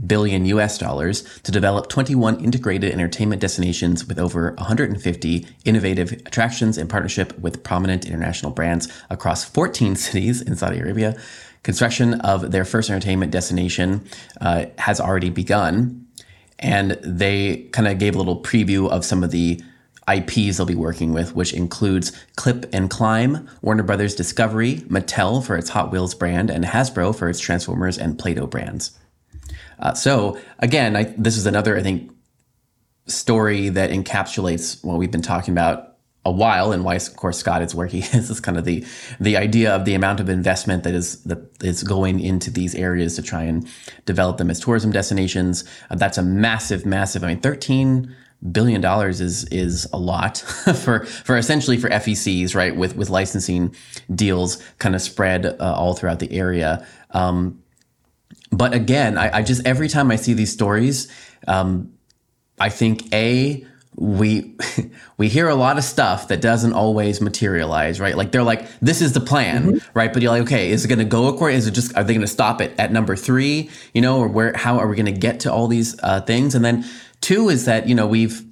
billion 0.07 0.47
US 0.47 0.79
dollars 0.79 1.23
to 1.41 1.53
develop 1.53 1.89
21 1.89 2.43
integrated 2.43 2.93
entertainment 2.93 3.43
destinations 3.43 4.07
with 4.07 4.19
over 4.19 4.53
150 4.53 5.47
innovative 5.65 6.13
attractions 6.13 6.79
in 6.79 6.89
partnership 6.89 7.39
with 7.39 7.63
prominent 7.63 8.07
international 8.07 8.53
brands 8.53 8.89
across 9.11 9.45
14 9.45 9.97
cities 9.97 10.41
in 10.41 10.57
Saudi 10.57 10.79
Arabia. 10.79 11.17
Construction 11.63 12.15
of 12.23 12.51
their 12.51 12.65
first 12.65 12.91
entertainment 12.91 13.31
destination 13.31 14.05
uh, 14.41 14.67
has 14.79 14.99
already 14.99 15.31
begun, 15.31 16.07
and 16.59 16.99
they 17.05 17.69
kind 17.73 17.87
of 17.87 17.99
gave 17.99 18.17
a 18.17 18.19
little 18.19 18.43
preview 18.43 18.91
of 18.91 19.05
some 19.05 19.23
of 19.23 19.31
the 19.31 19.61
IPs 20.09 20.56
they'll 20.56 20.66
be 20.66 20.75
working 20.75 21.12
with, 21.12 21.35
which 21.35 21.52
includes 21.52 22.12
Clip 22.37 22.68
and 22.73 22.90
Climb, 22.90 23.49
Warner 23.62 23.82
Brothers 23.82 24.14
Discovery, 24.14 24.76
Mattel 24.88 25.44
for 25.44 25.56
its 25.56 25.71
Hot 25.71 25.92
Wheels 25.92 26.14
brand, 26.14 26.50
and 26.50 26.64
Hasbro 26.64 27.16
for 27.16 27.28
its 27.28 27.40
Transformers 27.40 27.99
and 27.99 28.18
Play 28.18 28.35
Doh 28.35 28.47
brands. 28.47 28.99
Uh, 29.78 29.94
so, 29.94 30.38
again, 30.59 30.97
I, 30.97 31.14
this 31.16 31.37
is 31.37 31.47
another, 31.47 31.76
I 31.76 31.82
think, 31.82 32.11
story 33.06 33.68
that 33.68 33.90
encapsulates 33.90 34.85
what 34.85 34.99
we've 34.99 35.11
been 35.11 35.23
talking 35.23 35.52
about 35.52 35.88
a 36.25 36.30
while, 36.30 36.71
and 36.71 36.85
why, 36.85 36.94
of 36.94 37.16
course, 37.16 37.38
Scott 37.38 37.62
is 37.62 37.75
where 37.75 37.87
he 37.87 37.99
is. 38.16 38.30
Is 38.30 38.40
kind 38.40 38.56
of 38.56 38.64
the 38.64 38.85
the 39.21 39.37
idea 39.37 39.75
of 39.75 39.85
the 39.85 39.94
amount 39.94 40.21
of 40.21 40.28
investment 40.28 40.85
that 40.85 40.94
is 40.94 41.23
that 41.25 41.38
is 41.62 41.82
going 41.82 42.21
into 42.21 42.50
these 42.50 42.75
areas 42.75 43.16
to 43.16 43.23
try 43.23 43.42
and 43.42 43.68
develop 44.06 44.38
them 44.38 44.50
as 44.50 44.61
tourism 44.61 44.92
destinations. 44.92 45.64
Uh, 45.90 45.97
that's 45.97 46.18
a 46.18 46.23
massive, 46.23 46.87
massive. 46.87 47.25
I 47.25 47.28
mean, 47.28 47.40
thirteen 47.40 48.14
billion 48.51 48.81
dollars 48.81 49.21
is 49.21 49.45
is 49.45 49.87
a 49.93 49.99
lot 49.99 50.39
for 50.83 51.05
for 51.05 51.37
essentially 51.37 51.77
for 51.77 51.89
FECs, 51.89 52.55
right? 52.55 52.75
With 52.75 52.97
with 52.97 53.11
licensing 53.11 53.75
deals 54.15 54.63
kind 54.79 54.95
of 54.95 55.03
spread 55.03 55.47
uh, 55.47 55.57
all 55.61 55.95
throughout 55.95 56.19
the 56.19 56.33
area. 56.33 56.87
Um, 57.11 57.63
but 58.51 58.75
again, 58.75 59.17
I, 59.17 59.39
I, 59.39 59.43
just 59.43 59.67
every 59.67 59.89
time 59.89 60.11
I 60.11 60.17
see 60.17 60.35
these 60.35 60.53
stories, 60.53 61.11
um, 61.49 61.93
I 62.61 62.69
think 62.69 63.13
a 63.15 63.67
we 63.95 64.57
we 65.17 65.29
hear 65.29 65.49
a 65.49 65.55
lot 65.55 65.79
of 65.79 65.85
stuff 65.85 66.29
that 66.29 66.41
doesn't 66.41 66.73
always 66.73 67.21
materialize, 67.21 68.01
right? 68.01 68.17
Like 68.17 68.33
they're 68.33 68.43
like, 68.43 68.67
this 68.81 69.01
is 69.01 69.13
the 69.13 69.21
plan, 69.21 69.65
mm-hmm. 69.65 69.99
right? 69.99 70.13
But 70.13 70.23
you're 70.23 70.33
like, 70.33 70.43
okay, 70.43 70.71
is 70.71 70.85
it 70.85 70.89
going 70.89 70.99
to 70.99 71.05
go 71.05 71.29
according? 71.29 71.59
Is 71.59 71.67
it 71.67 71.73
just 71.73 71.97
are 71.97 72.05
they 72.05 72.13
going 72.13 72.23
to 72.23 72.27
stop 72.27 72.61
it 72.61 72.75
at 72.79 72.93
number 72.93 73.17
three? 73.17 73.71
You 73.95 74.03
know, 74.03 74.19
or 74.19 74.29
where? 74.29 74.53
How 74.55 74.79
are 74.79 74.89
we 74.89 74.97
going 74.97 75.07
to 75.07 75.19
get 75.19 75.41
to 75.41 75.53
all 75.53 75.67
these 75.69 75.99
uh, 76.03 76.21
things? 76.23 76.55
And 76.55 76.65
then 76.65 76.85
two 77.23 77.49
is 77.49 77.64
that 77.64 77.88
you 77.88 77.95
know 77.95 78.07
we've. 78.07 78.45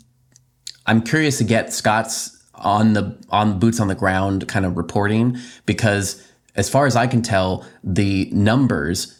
I'm 0.87 1.03
curious 1.03 1.37
to 1.39 1.45
get 1.45 1.73
Scott's 1.75 2.43
on 2.55 2.95
the 2.95 3.23
on 3.29 3.59
boots 3.59 3.81
on 3.81 3.89
the 3.89 3.95
ground 3.95 4.49
kind 4.49 4.65
of 4.65 4.79
reporting 4.79 5.37
because 5.67 6.27
as 6.57 6.71
far 6.71 6.87
as 6.87 6.97
I 6.97 7.07
can 7.07 7.23
tell, 7.23 7.67
the 7.85 8.31
numbers 8.33 9.17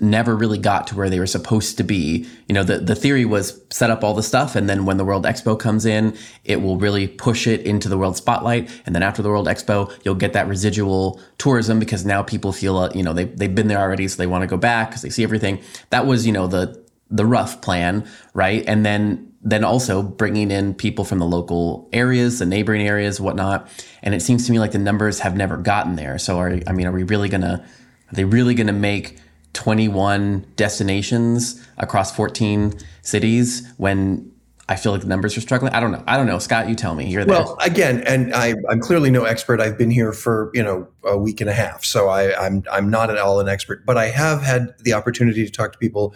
never 0.00 0.34
really 0.34 0.58
got 0.58 0.86
to 0.86 0.96
where 0.96 1.10
they 1.10 1.18
were 1.18 1.26
supposed 1.26 1.76
to 1.76 1.84
be. 1.84 2.26
You 2.48 2.54
know, 2.54 2.62
the, 2.62 2.78
the 2.78 2.94
theory 2.94 3.24
was 3.24 3.60
set 3.70 3.90
up 3.90 4.02
all 4.02 4.14
the 4.14 4.22
stuff, 4.22 4.56
and 4.56 4.68
then 4.68 4.84
when 4.84 4.96
the 4.96 5.04
World 5.04 5.24
Expo 5.24 5.58
comes 5.58 5.84
in, 5.84 6.16
it 6.44 6.62
will 6.62 6.78
really 6.78 7.08
push 7.08 7.46
it 7.46 7.60
into 7.62 7.88
the 7.88 7.98
world 7.98 8.16
spotlight. 8.16 8.70
And 8.86 8.94
then 8.94 9.02
after 9.02 9.22
the 9.22 9.28
World 9.28 9.46
Expo, 9.46 9.92
you'll 10.04 10.14
get 10.14 10.32
that 10.32 10.48
residual 10.48 11.20
tourism 11.38 11.78
because 11.78 12.04
now 12.06 12.22
people 12.22 12.52
feel, 12.52 12.78
uh, 12.78 12.90
you 12.94 13.02
know, 13.02 13.12
they, 13.12 13.24
they've 13.24 13.54
been 13.54 13.68
there 13.68 13.78
already, 13.78 14.08
so 14.08 14.16
they 14.16 14.26
want 14.26 14.42
to 14.42 14.48
go 14.48 14.56
back 14.56 14.90
because 14.90 15.02
they 15.02 15.10
see 15.10 15.24
everything. 15.24 15.60
That 15.90 16.06
was, 16.06 16.26
you 16.26 16.32
know, 16.32 16.46
the 16.46 16.81
the 17.12 17.26
rough 17.26 17.60
plan, 17.60 18.08
right? 18.34 18.64
And 18.66 18.84
then 18.84 19.28
then 19.44 19.64
also 19.64 20.02
bringing 20.02 20.52
in 20.52 20.72
people 20.72 21.04
from 21.04 21.18
the 21.18 21.26
local 21.26 21.88
areas, 21.92 22.38
the 22.38 22.46
neighboring 22.46 22.86
areas, 22.86 23.20
whatnot. 23.20 23.68
And 24.00 24.14
it 24.14 24.22
seems 24.22 24.46
to 24.46 24.52
me 24.52 24.60
like 24.60 24.70
the 24.70 24.78
numbers 24.78 25.18
have 25.18 25.36
never 25.36 25.56
gotten 25.56 25.96
there. 25.96 26.16
So, 26.18 26.38
are, 26.38 26.60
I 26.66 26.72
mean, 26.72 26.86
are 26.86 26.92
we 26.92 27.02
really 27.02 27.28
gonna? 27.28 27.64
Are 28.10 28.14
they 28.14 28.24
really 28.24 28.54
gonna 28.54 28.72
make 28.72 29.18
21 29.52 30.46
destinations 30.56 31.66
across 31.76 32.14
14 32.14 32.72
cities 33.02 33.68
when 33.76 34.32
I 34.68 34.76
feel 34.76 34.92
like 34.92 35.02
the 35.02 35.08
numbers 35.08 35.36
are 35.36 35.40
struggling. 35.40 35.72
I 35.74 35.80
don't 35.80 35.92
know. 35.92 36.02
I 36.06 36.16
don't 36.16 36.26
know. 36.26 36.38
Scott, 36.38 36.68
you 36.68 36.74
tell 36.74 36.94
me. 36.94 37.06
You're 37.06 37.24
there. 37.24 37.36
Well, 37.36 37.58
again, 37.60 38.02
and 38.06 38.32
I, 38.32 38.54
am 38.70 38.80
clearly 38.80 39.10
no 39.10 39.24
expert. 39.24 39.60
I've 39.60 39.76
been 39.76 39.90
here 39.90 40.12
for 40.12 40.50
you 40.54 40.62
know 40.62 40.88
a 41.04 41.18
week 41.18 41.40
and 41.40 41.50
a 41.50 41.52
half, 41.52 41.84
so 41.84 42.08
I, 42.08 42.46
I'm 42.46 42.62
I'm 42.70 42.88
not 42.88 43.10
at 43.10 43.18
all 43.18 43.40
an 43.40 43.48
expert. 43.48 43.84
But 43.84 43.98
I 43.98 44.06
have 44.06 44.40
had 44.40 44.74
the 44.78 44.94
opportunity 44.94 45.44
to 45.44 45.50
talk 45.50 45.72
to 45.72 45.78
people 45.78 46.14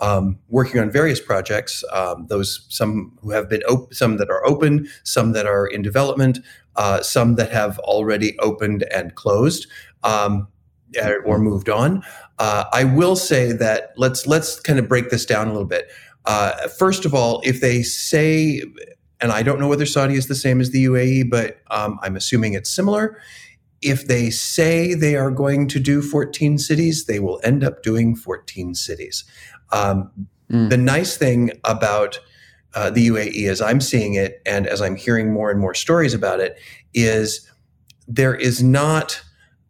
um, 0.00 0.38
working 0.48 0.80
on 0.80 0.90
various 0.90 1.20
projects. 1.20 1.84
Um, 1.92 2.26
those 2.28 2.66
some 2.68 3.16
who 3.22 3.30
have 3.30 3.48
been 3.48 3.62
op- 3.64 3.92
some 3.94 4.16
that 4.16 4.30
are 4.30 4.44
open, 4.46 4.88
some 5.04 5.32
that 5.32 5.46
are 5.46 5.66
in 5.66 5.82
development, 5.82 6.38
uh, 6.76 7.02
some 7.02 7.36
that 7.36 7.50
have 7.50 7.78
already 7.80 8.38
opened 8.38 8.84
and 8.92 9.14
closed. 9.14 9.66
Um, 10.02 10.48
or 11.24 11.38
moved 11.38 11.70
on. 11.70 12.02
Uh, 12.38 12.64
I 12.72 12.84
will 12.84 13.16
say 13.16 13.52
that 13.52 13.92
let's 13.96 14.26
let's 14.26 14.60
kind 14.60 14.78
of 14.78 14.88
break 14.88 15.10
this 15.10 15.24
down 15.24 15.48
a 15.48 15.52
little 15.52 15.66
bit. 15.66 15.90
Uh, 16.24 16.68
first 16.68 17.04
of 17.04 17.14
all, 17.14 17.40
if 17.44 17.60
they 17.60 17.82
say, 17.82 18.62
and 19.20 19.32
I 19.32 19.42
don't 19.42 19.60
know 19.60 19.68
whether 19.68 19.86
Saudi 19.86 20.14
is 20.14 20.26
the 20.26 20.34
same 20.34 20.60
as 20.60 20.70
the 20.70 20.84
UAE, 20.84 21.30
but 21.30 21.60
um, 21.70 21.98
I'm 22.02 22.16
assuming 22.16 22.54
it's 22.54 22.70
similar. 22.70 23.18
If 23.80 24.06
they 24.06 24.30
say 24.30 24.94
they 24.94 25.16
are 25.16 25.30
going 25.30 25.66
to 25.68 25.80
do 25.80 26.02
14 26.02 26.58
cities, 26.58 27.06
they 27.06 27.18
will 27.18 27.40
end 27.42 27.64
up 27.64 27.82
doing 27.82 28.14
14 28.14 28.74
cities. 28.76 29.24
Um, 29.72 30.10
mm. 30.50 30.70
The 30.70 30.76
nice 30.76 31.16
thing 31.16 31.50
about 31.64 32.20
uh, 32.74 32.90
the 32.90 33.08
UAE, 33.08 33.48
as 33.48 33.60
I'm 33.60 33.80
seeing 33.80 34.14
it, 34.14 34.40
and 34.46 34.66
as 34.66 34.80
I'm 34.80 34.96
hearing 34.96 35.32
more 35.32 35.50
and 35.50 35.60
more 35.60 35.74
stories 35.74 36.14
about 36.14 36.40
it, 36.40 36.58
is 36.94 37.50
there 38.08 38.34
is 38.34 38.62
not 38.62 39.22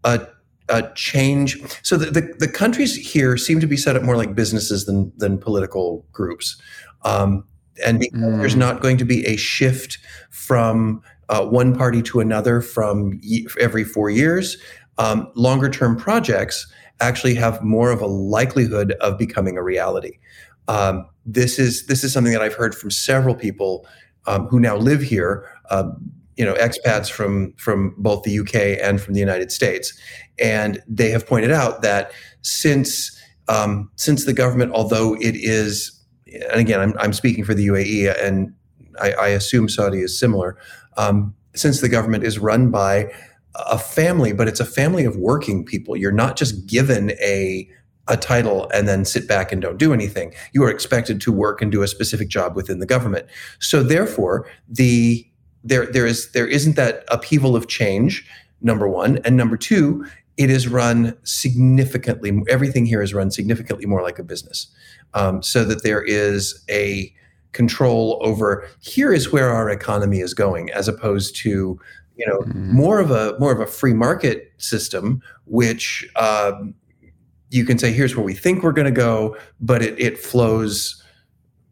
a 0.04 0.26
a 0.68 0.90
change. 0.94 1.61
So 1.82 1.97
the, 1.97 2.11
the, 2.11 2.35
the, 2.38 2.49
countries 2.49 2.94
here 2.94 3.37
seem 3.37 3.61
to 3.61 3.66
be 3.66 3.76
set 3.76 3.97
up 3.97 4.02
more 4.02 4.16
like 4.16 4.35
businesses 4.35 4.87
than 4.87 5.12
than 5.16 5.38
political 5.38 6.06
groups, 6.12 6.61
um, 7.04 7.44
and 7.85 8.00
mm. 8.00 8.38
there's 8.38 8.56
not 8.56 8.80
going 8.80 8.97
to 8.99 9.04
be 9.04 9.26
a 9.26 9.37
shift 9.37 9.99
from 10.30 11.02
uh, 11.28 11.44
one 11.44 11.76
party 11.76 12.02
to 12.02 12.21
another 12.21 12.61
from 12.61 13.21
every 13.61 13.85
four 13.85 14.11
years. 14.11 14.56
Um, 14.99 15.30
longer 15.35 15.71
term 15.71 15.97
projects 15.97 16.71
actually 17.00 17.34
have 17.34 17.62
more 17.62 17.90
of 17.90 18.00
a 18.00 18.06
likelihood 18.06 18.92
of 19.00 19.18
becoming 19.18 19.56
a 19.56 19.62
reality. 19.62 20.18
Um, 20.68 21.06
this 21.26 21.58
is 21.58 21.87
this 21.87 22.04
is 22.04 22.12
something 22.12 22.32
that 22.32 22.42
I've 22.42 22.54
heard 22.54 22.75
from 22.75 22.90
several 22.90 23.34
people 23.34 23.87
um, 24.26 24.46
who 24.46 24.61
now 24.61 24.76
live 24.76 25.02
here. 25.02 25.49
Uh, 25.70 25.90
you 26.37 26.44
know 26.44 26.54
expats 26.54 27.11
from 27.11 27.52
from 27.54 27.94
both 27.99 28.22
the 28.22 28.38
UK 28.38 28.82
and 28.82 29.00
from 29.00 29.14
the 29.14 29.20
United 29.20 29.52
States, 29.52 29.92
and 30.38 30.82
they 30.88 31.11
have 31.11 31.26
pointed 31.26 31.50
out 31.50 31.82
that 31.82 32.12
since 32.40 33.16
um, 33.49 33.90
since 33.96 34.25
the 34.25 34.32
government, 34.32 34.72
although 34.72 35.14
it 35.14 35.37
is, 35.37 36.00
and 36.26 36.61
again, 36.61 36.80
I'm, 36.80 36.94
I'm 36.99 37.12
speaking 37.12 37.44
for 37.44 37.54
the 37.54 37.66
UAE, 37.66 38.25
and 38.25 38.54
I, 39.00 39.12
I 39.12 39.28
assume 39.28 39.68
Saudi 39.68 40.00
is 40.00 40.18
similar. 40.18 40.56
Um, 40.96 41.34
since 41.54 41.80
the 41.80 41.88
government 41.88 42.25
is 42.25 42.38
run 42.38 42.70
by 42.70 43.12
a 43.54 43.78
family, 43.78 44.32
but 44.32 44.49
it's 44.49 44.61
a 44.61 44.64
family 44.64 45.04
of 45.04 45.16
working 45.16 45.64
people. 45.64 45.97
You're 45.97 46.12
not 46.12 46.37
just 46.37 46.66
given 46.66 47.11
a 47.12 47.68
a 48.09 48.16
title 48.16 48.68
and 48.75 48.88
then 48.88 49.04
sit 49.04 49.28
back 49.28 49.52
and 49.52 49.62
don't 49.62 49.78
do 49.78 49.92
anything. 49.92 50.35
You 50.52 50.64
are 50.64 50.71
expected 50.71 51.21
to 51.21 51.30
work 51.30 51.62
and 51.62 51.71
do 51.71 51.82
a 51.82 51.88
specific 51.88 52.28
job 52.28 52.56
within 52.56 52.80
the 52.80 52.87
government. 52.87 53.26
So 53.61 53.85
therefore, 53.85 54.49
the 54.68 55.25
there 55.64 55.87
there 55.87 56.06
is 56.06 56.32
there 56.32 56.47
isn't 56.47 56.76
that 56.76 57.04
upheaval 57.09 57.54
of 57.54 57.68
change 57.68 58.26
number 58.61 58.88
one 58.88 59.18
and 59.25 59.37
number 59.37 59.56
two 59.56 60.04
it 60.37 60.50
is 60.50 60.66
run 60.66 61.16
significantly 61.25 62.42
everything 62.49 62.87
here 62.87 63.02
is 63.02 63.14
run 63.14 63.30
significantly 63.30 63.87
more 63.87 64.02
like 64.02 64.18
a 64.18 64.25
business 64.25 64.68
um, 65.14 65.42
so 65.42 65.64
that 65.64 65.82
there 65.82 66.02
is 66.02 66.64
a 66.71 67.14
control 67.52 68.18
over 68.23 68.66
here 68.80 69.12
is 69.12 69.30
where 69.30 69.50
our 69.50 69.68
economy 69.68 70.21
is 70.21 70.32
going 70.32 70.71
as 70.71 70.88
opposed 70.88 71.37
to 71.37 71.78
you 72.16 72.26
know 72.26 72.40
mm-hmm. 72.40 72.75
more 72.75 73.00
of 73.00 73.11
a 73.11 73.37
more 73.38 73.52
of 73.52 73.61
a 73.61 73.66
free 73.66 73.95
market 73.95 74.52
system 74.59 75.21
which 75.45 76.09
um, 76.16 76.75
you 77.50 77.64
can 77.64 77.78
say 77.78 77.92
here's 77.92 78.16
where 78.16 78.25
we 78.25 78.35
think 78.35 78.62
we're 78.62 78.73
going 78.73 78.92
to 78.92 79.00
go 79.00 79.37
but 79.61 79.83
it, 79.83 79.99
it 79.99 80.19
flows 80.19 81.02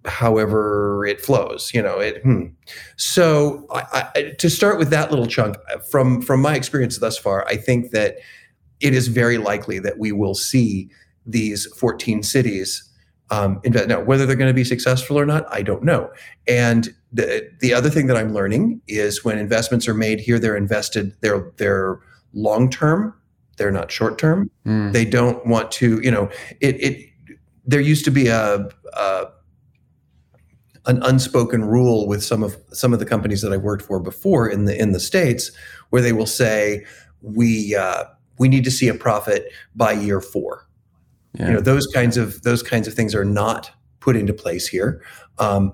however 0.06 1.04
it 1.06 1.20
flows 1.20 1.70
you 1.74 1.82
know 1.82 1.98
it 1.98 2.22
hmm. 2.22 2.46
so 2.96 3.66
I, 3.70 4.08
I, 4.14 4.22
to 4.38 4.48
start 4.48 4.78
with 4.78 4.90
that 4.90 5.10
little 5.10 5.26
chunk 5.26 5.56
from 5.90 6.22
from 6.22 6.40
my 6.40 6.54
experience 6.54 6.98
thus 6.98 7.18
far 7.18 7.46
i 7.48 7.56
think 7.56 7.90
that 7.90 8.16
it 8.80 8.94
is 8.94 9.08
very 9.08 9.36
likely 9.36 9.78
that 9.80 9.98
we 9.98 10.10
will 10.12 10.34
see 10.34 10.90
these 11.26 11.66
14 11.76 12.22
cities 12.22 12.82
um, 13.30 13.60
invest 13.62 13.88
now 13.88 14.00
whether 14.00 14.24
they're 14.24 14.36
going 14.36 14.48
to 14.48 14.54
be 14.54 14.64
successful 14.64 15.18
or 15.18 15.26
not 15.26 15.44
i 15.52 15.60
don't 15.60 15.82
know 15.82 16.10
and 16.48 16.94
the 17.12 17.48
the 17.60 17.74
other 17.74 17.90
thing 17.90 18.06
that 18.06 18.16
i'm 18.16 18.32
learning 18.32 18.80
is 18.86 19.24
when 19.24 19.38
investments 19.38 19.88
are 19.88 19.94
made 19.94 20.20
here 20.20 20.38
they're 20.38 20.56
invested 20.56 21.14
they're 21.20 21.52
they're 21.56 21.98
long 22.32 22.70
term 22.70 23.14
they're 23.56 23.70
not 23.70 23.90
short 23.90 24.18
term 24.18 24.50
mm. 24.64 24.92
they 24.92 25.04
don't 25.04 25.44
want 25.46 25.70
to 25.72 26.00
you 26.02 26.10
know 26.10 26.30
it 26.60 26.80
it 26.80 27.10
there 27.66 27.80
used 27.80 28.04
to 28.04 28.10
be 28.10 28.26
a, 28.26 28.68
a 28.94 29.26
an 30.86 31.02
unspoken 31.02 31.64
rule 31.64 32.06
with 32.06 32.22
some 32.22 32.42
of 32.42 32.56
some 32.72 32.92
of 32.92 32.98
the 32.98 33.06
companies 33.06 33.42
that 33.42 33.52
I've 33.52 33.62
worked 33.62 33.84
for 33.84 34.00
before 34.00 34.48
in 34.48 34.64
the 34.64 34.80
in 34.80 34.92
the 34.92 35.00
states, 35.00 35.52
where 35.90 36.02
they 36.02 36.12
will 36.12 36.26
say 36.26 36.84
we 37.22 37.74
uh, 37.76 38.04
we 38.38 38.48
need 38.48 38.64
to 38.64 38.70
see 38.70 38.88
a 38.88 38.94
profit 38.94 39.52
by 39.74 39.92
year 39.92 40.20
four. 40.20 40.66
Yeah. 41.34 41.48
You 41.48 41.52
know 41.54 41.60
those 41.60 41.86
kinds 41.86 42.16
of 42.16 42.42
those 42.42 42.62
kinds 42.62 42.88
of 42.88 42.94
things 42.94 43.14
are 43.14 43.24
not 43.24 43.70
put 44.00 44.16
into 44.16 44.32
place 44.32 44.66
here. 44.66 45.02
Um, 45.38 45.72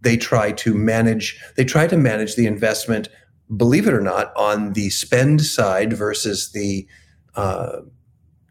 they 0.00 0.16
try 0.16 0.52
to 0.52 0.74
manage 0.74 1.40
they 1.56 1.64
try 1.64 1.86
to 1.86 1.96
manage 1.96 2.36
the 2.36 2.46
investment, 2.46 3.08
believe 3.56 3.86
it 3.86 3.94
or 3.94 4.00
not, 4.00 4.32
on 4.36 4.72
the 4.72 4.90
spend 4.90 5.42
side 5.42 5.92
versus 5.92 6.52
the 6.52 6.86
uh, 7.34 7.80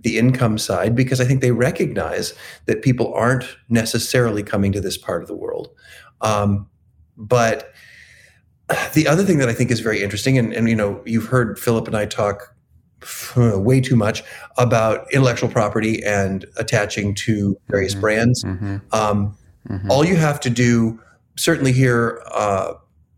the 0.01 0.17
income 0.17 0.57
side 0.57 0.95
because 0.95 1.19
I 1.19 1.25
think 1.25 1.41
they 1.41 1.51
recognize 1.51 2.33
that 2.65 2.81
people 2.81 3.13
aren't 3.13 3.57
necessarily 3.67 4.43
coming 4.43 4.71
to 4.71 4.81
this 4.81 4.97
part 4.97 5.21
of 5.21 5.27
the 5.27 5.35
world. 5.35 5.69
Um, 6.21 6.69
but 7.17 7.73
the 8.93 9.07
other 9.07 9.23
thing 9.23 9.37
that 9.39 9.49
I 9.49 9.53
think 9.53 9.71
is 9.71 9.79
very 9.79 10.03
interesting, 10.03 10.37
and, 10.37 10.53
and 10.53 10.69
you 10.69 10.75
know, 10.75 11.01
you've 11.05 11.25
heard 11.27 11.57
Philip 11.57 11.87
and 11.87 11.95
I 11.95 12.05
talk 12.05 12.55
way 13.35 13.81
too 13.81 13.95
much 13.95 14.23
about 14.57 15.11
intellectual 15.11 15.49
property 15.49 16.03
and 16.03 16.45
attaching 16.57 17.15
to 17.15 17.57
various 17.67 17.93
mm-hmm. 17.93 18.01
brands. 18.01 18.43
Mm-hmm. 18.43 18.77
Um, 18.91 19.37
mm-hmm. 19.69 19.91
All 19.91 20.05
you 20.05 20.15
have 20.15 20.39
to 20.41 20.49
do, 20.49 21.01
certainly 21.37 21.71
here 21.71 22.21
uh, 22.31 22.73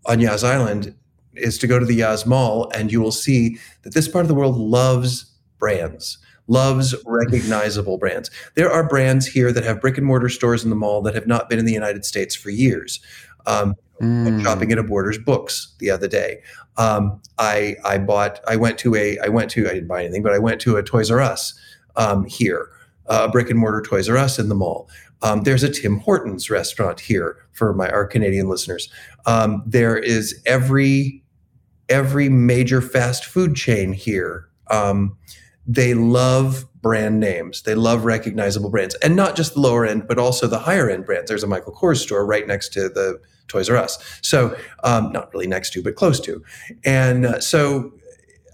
on 0.05 0.19
Yas 0.19 0.43
Island, 0.43 0.93
is 1.35 1.57
to 1.59 1.67
go 1.67 1.79
to 1.79 1.85
the 1.85 1.95
Yas 1.95 2.25
Mall, 2.25 2.69
and 2.75 2.91
you 2.91 3.01
will 3.01 3.11
see 3.11 3.57
that 3.83 3.93
this 3.93 4.07
part 4.07 4.23
of 4.25 4.27
the 4.27 4.35
world 4.35 4.57
loves 4.57 5.25
brands, 5.57 6.17
loves 6.47 6.95
recognizable 7.05 7.97
brands. 7.97 8.29
There 8.55 8.71
are 8.71 8.87
brands 8.87 9.27
here 9.27 9.51
that 9.53 9.63
have 9.63 9.79
brick 9.81 9.97
and 9.97 10.05
mortar 10.05 10.29
stores 10.29 10.63
in 10.63 10.69
the 10.69 10.75
mall 10.75 11.01
that 11.03 11.15
have 11.15 11.27
not 11.27 11.49
been 11.49 11.59
in 11.59 11.65
the 11.65 11.73
United 11.73 12.05
States 12.05 12.35
for 12.35 12.49
years. 12.49 12.99
Um, 13.45 13.75
Mm. 14.01 14.41
shopping 14.41 14.71
at 14.71 14.77
a 14.77 14.83
Borders 14.83 15.17
Books 15.17 15.75
the 15.79 15.91
other 15.91 16.07
day. 16.07 16.41
Um, 16.77 17.21
I 17.37 17.75
I 17.83 17.97
bought 17.97 18.39
I 18.47 18.55
went 18.55 18.77
to 18.77 18.95
a 18.95 19.19
I 19.19 19.27
went 19.27 19.51
to 19.51 19.67
I 19.69 19.73
didn't 19.73 19.89
buy 19.89 20.03
anything, 20.05 20.23
but 20.23 20.31
I 20.33 20.39
went 20.39 20.61
to 20.61 20.77
a 20.77 20.83
Toys 20.83 21.11
R 21.11 21.19
Us 21.19 21.53
um, 21.97 22.23
here, 22.23 22.69
a 23.09 23.27
brick 23.27 23.49
and 23.49 23.59
mortar 23.59 23.81
Toys 23.81 24.07
R 24.07 24.17
Us 24.17 24.39
in 24.39 24.49
the 24.49 24.55
mall. 24.55 24.89
Um, 25.21 25.43
there's 25.43 25.63
a 25.63 25.69
Tim 25.69 25.99
Hortons 25.99 26.49
restaurant 26.49 26.99
here 27.01 27.37
for 27.51 27.73
my 27.73 27.89
our 27.89 28.05
Canadian 28.05 28.47
listeners. 28.47 28.89
Um, 29.25 29.63
there 29.65 29.97
is 29.97 30.41
every 30.45 31.23
every 31.89 32.29
major 32.29 32.81
fast 32.81 33.25
food 33.25 33.55
chain 33.55 33.93
here. 33.93 34.47
Um, 34.69 35.17
they 35.65 35.93
love 35.93 36.65
brand 36.81 37.19
names. 37.19 37.63
They 37.63 37.75
love 37.75 38.05
recognizable 38.05 38.69
brands, 38.69 38.95
and 38.95 39.15
not 39.15 39.35
just 39.35 39.55
the 39.55 39.59
lower 39.59 39.85
end, 39.85 40.07
but 40.07 40.17
also 40.17 40.47
the 40.47 40.59
higher 40.59 40.89
end 40.89 41.05
brands. 41.05 41.29
There's 41.29 41.43
a 41.43 41.47
Michael 41.47 41.73
Kors 41.73 41.97
store 41.97 42.25
right 42.25 42.47
next 42.47 42.69
to 42.73 42.89
the 42.89 43.19
Toys 43.47 43.69
R 43.69 43.77
Us. 43.77 43.97
So, 44.21 44.55
um, 44.83 45.11
not 45.11 45.33
really 45.33 45.47
next 45.47 45.73
to, 45.73 45.83
but 45.83 45.95
close 45.95 46.19
to. 46.21 46.43
And 46.85 47.25
uh, 47.25 47.39
so, 47.39 47.91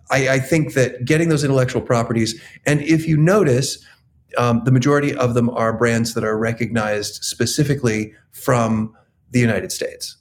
I, 0.09 0.29
I, 0.29 0.39
think 0.39 0.74
that 0.74 1.03
getting 1.03 1.29
those 1.29 1.43
intellectual 1.43 1.81
properties, 1.81 2.39
and 2.65 2.81
if 2.81 3.07
you 3.07 3.17
notice, 3.17 3.83
um, 4.38 4.62
the 4.65 4.72
majority 4.72 5.15
of 5.15 5.34
them 5.34 5.50
are 5.50 5.77
brands 5.77 6.13
that 6.13 6.24
are 6.24 6.38
recognized 6.38 7.24
specifically 7.24 8.13
from 8.32 8.94
the 9.32 9.39
United 9.39 9.72
States. 9.72 10.18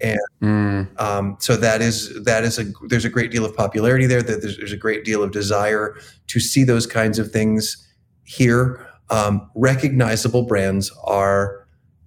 And 0.00 0.18
Mm. 0.42 1.00
um, 1.00 1.36
so 1.38 1.56
that 1.56 1.80
is 1.80 2.12
that 2.24 2.44
is 2.44 2.58
a 2.58 2.64
there's 2.88 3.04
a 3.04 3.08
great 3.08 3.30
deal 3.30 3.44
of 3.44 3.56
popularity 3.56 4.06
there. 4.06 4.22
That 4.22 4.42
there's, 4.42 4.56
there's 4.56 4.72
a 4.72 4.76
great 4.76 5.04
deal 5.04 5.22
of 5.22 5.30
desire 5.30 5.96
to 6.26 6.40
see 6.40 6.64
those 6.64 6.86
kinds 6.86 7.18
of 7.18 7.30
things 7.30 7.76
here. 8.24 8.84
Um, 9.10 9.48
recognizable 9.54 10.42
brands 10.42 10.90
are 11.04 11.66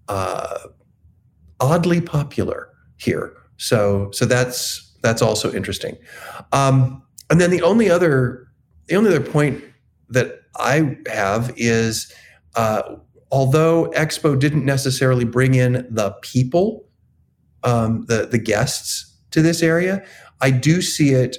uh, 0.09 0.59
oddly 1.59 2.01
popular 2.01 2.69
here. 2.97 3.33
So 3.57 4.11
so 4.11 4.25
that's 4.25 4.83
that's 5.01 5.21
also 5.21 5.51
interesting. 5.53 5.97
Um, 6.51 7.01
and 7.29 7.39
then 7.39 7.51
the 7.51 7.61
only 7.61 7.89
other 7.89 8.47
the 8.87 8.95
only 8.95 9.15
other 9.15 9.25
point 9.31 9.63
that 10.09 10.41
I 10.57 10.97
have 11.07 11.53
is 11.55 12.13
uh, 12.55 12.97
although 13.31 13.91
Expo 13.95 14.37
didn't 14.37 14.65
necessarily 14.65 15.25
bring 15.25 15.53
in 15.53 15.87
the 15.89 16.11
people, 16.21 16.85
um, 17.63 18.05
the 18.07 18.27
the 18.27 18.37
guests 18.37 19.15
to 19.31 19.41
this 19.41 19.61
area, 19.61 20.05
I 20.41 20.51
do 20.51 20.81
see 20.81 21.13
it. 21.13 21.37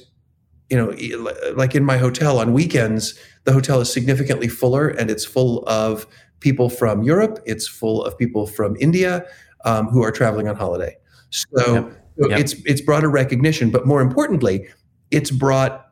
You 0.71 0.77
know, 0.77 1.53
like 1.55 1.75
in 1.75 1.83
my 1.83 1.97
hotel 1.97 2.39
on 2.39 2.53
weekends, 2.53 3.19
the 3.45 3.53
hotel 3.55 3.81
is 3.81 3.91
significantly 3.91 4.49
fuller, 4.49 4.89
and 4.89 5.11
it's 5.11 5.25
full 5.25 5.65
of 5.67 6.07
people 6.41 6.69
from 6.69 7.03
Europe. 7.03 7.39
It's 7.47 7.67
full 7.67 8.05
of 8.05 8.17
people 8.19 8.47
from 8.47 8.77
India 8.79 9.25
um, 9.65 9.87
who 9.89 10.03
are 10.03 10.13
traveling 10.13 10.47
on 10.47 10.57
holiday. 10.57 10.97
So, 11.31 11.75
Yep. 11.75 12.31
Yep. 12.31 12.41
it's 12.41 12.53
it's 12.65 12.81
brought 12.81 13.05
a 13.05 13.09
recognition, 13.09 13.71
but 13.71 13.87
more 13.87 14.01
importantly, 14.01 14.69
it's 15.11 15.31
brought 15.31 15.88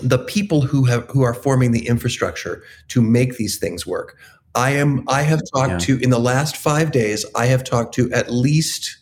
the 0.00 0.18
people 0.18 0.62
who 0.62 0.84
have 0.84 1.04
who 1.10 1.22
are 1.22 1.34
forming 1.34 1.72
the 1.72 1.86
infrastructure 1.86 2.62
to 2.88 3.00
make 3.02 3.36
these 3.36 3.58
things 3.58 3.86
work. 3.86 4.16
I 4.54 4.70
am 4.70 5.04
I 5.08 5.22
have 5.22 5.40
talked 5.54 5.70
Yeah. 5.72 5.78
to 5.96 5.98
in 6.02 6.10
the 6.10 6.18
last 6.18 6.56
5 6.56 6.92
days 6.92 7.24
I 7.34 7.46
have 7.46 7.64
talked 7.64 7.94
to 7.94 8.10
at 8.12 8.32
least 8.32 8.98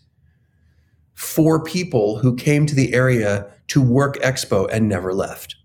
four 1.15 1.63
people 1.63 2.19
who 2.19 2.35
came 2.35 2.67
to 2.67 2.75
the 2.75 2.95
area 2.95 3.47
to 3.69 3.81
work 3.83 4.17
Expo 4.23 4.69
and 4.73 4.89
never 4.89 5.13
left. 5.15 5.57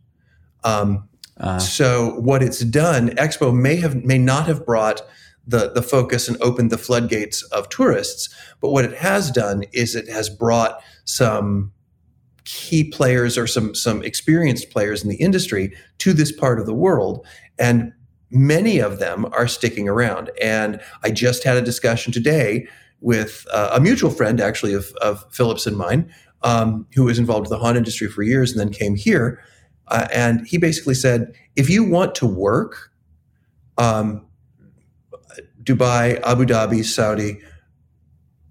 Um, 0.63 1.07
Uh, 1.37 1.59
so 1.59 2.11
what 2.21 2.41
it's 2.41 2.59
done, 2.61 3.09
Expo 3.17 3.53
may 3.53 3.75
have 3.75 4.05
may 4.05 4.17
not 4.17 4.47
have 4.47 4.65
brought 4.65 5.01
the 5.45 5.69
the 5.73 5.81
focus 5.81 6.29
and 6.29 6.37
opened 6.41 6.71
the 6.71 6.77
floodgates 6.77 7.43
of 7.51 7.67
tourists, 7.67 8.29
but 8.61 8.69
what 8.69 8.85
it 8.85 8.93
has 8.93 9.31
done 9.31 9.63
is 9.73 9.95
it 9.95 10.07
has 10.07 10.29
brought 10.29 10.81
some 11.03 11.73
key 12.45 12.83
players 12.83 13.37
or 13.37 13.47
some 13.47 13.75
some 13.75 14.03
experienced 14.03 14.69
players 14.69 15.03
in 15.03 15.09
the 15.09 15.15
industry 15.17 15.75
to 15.97 16.13
this 16.13 16.31
part 16.31 16.59
of 16.59 16.65
the 16.65 16.73
world 16.73 17.25
and 17.57 17.91
many 18.31 18.79
of 18.79 18.99
them 18.99 19.25
are 19.31 19.47
sticking 19.47 19.87
around. 19.87 20.31
And 20.41 20.79
i 21.03 21.11
just 21.11 21.43
had 21.43 21.57
a 21.57 21.61
discussion 21.61 22.13
today 22.13 22.67
with 23.01 23.45
uh, 23.51 23.71
a 23.73 23.79
mutual 23.79 24.09
friend 24.09 24.39
actually 24.39 24.73
of, 24.73 24.85
of 25.01 25.25
Philip's 25.31 25.67
and 25.67 25.77
mine 25.77 26.11
um, 26.41 26.87
who 26.95 27.03
was 27.03 27.19
involved 27.19 27.41
with 27.41 27.49
the 27.49 27.57
haunt 27.57 27.77
industry 27.77 28.07
for 28.07 28.23
years 28.23 28.51
and 28.51 28.59
then 28.59 28.71
came 28.71 28.95
here 28.95 29.41
uh, 29.89 30.07
and 30.13 30.47
he 30.47 30.57
basically 30.57 30.93
said 30.93 31.33
if 31.55 31.69
you 31.69 31.83
want 31.83 32.15
to 32.15 32.25
work 32.25 32.91
um, 33.77 34.25
dubai 35.63 36.19
abu 36.23 36.45
dhabi 36.45 36.83
saudi 36.83 37.39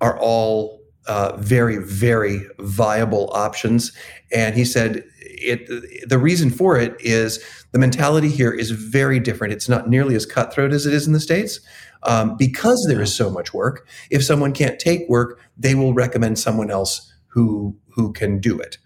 are 0.01 0.19
all 0.19 0.84
uh, 1.07 1.37
very, 1.37 1.79
very 1.79 2.41
viable 2.59 3.31
options. 3.35 3.93
And 4.33 4.55
he 4.55 4.65
said 4.65 5.05
it. 5.21 6.09
The 6.09 6.19
reason 6.19 6.51
for 6.51 6.77
it 6.77 6.97
is 7.01 7.45
the 7.73 7.79
mentality 7.79 8.29
here 8.29 8.53
is 8.53 8.71
very 8.71 9.21
different. 9.21 9.53
It's 9.53 9.69
not 9.69 9.89
nearly 9.89 10.15
as 10.15 10.27
cutthroat 10.27 10.73
as 10.73 10.87
it 10.87 10.95
is 10.95 11.07
in 11.07 11.13
the 11.13 11.21
states 11.21 11.61
um, 12.05 12.37
because 12.37 12.85
there 12.89 13.03
is 13.03 13.15
so 13.15 13.31
much 13.31 13.53
work. 13.53 13.87
If 14.11 14.25
someone 14.25 14.53
can't 14.53 14.79
take 14.79 15.09
work, 15.09 15.41
they 15.57 15.75
will 15.75 15.95
recommend 15.95 16.39
someone 16.39 16.71
else 16.71 17.13
who 17.27 17.77
who 17.91 18.13
can 18.13 18.39
do 18.39 18.59
it 18.59 18.79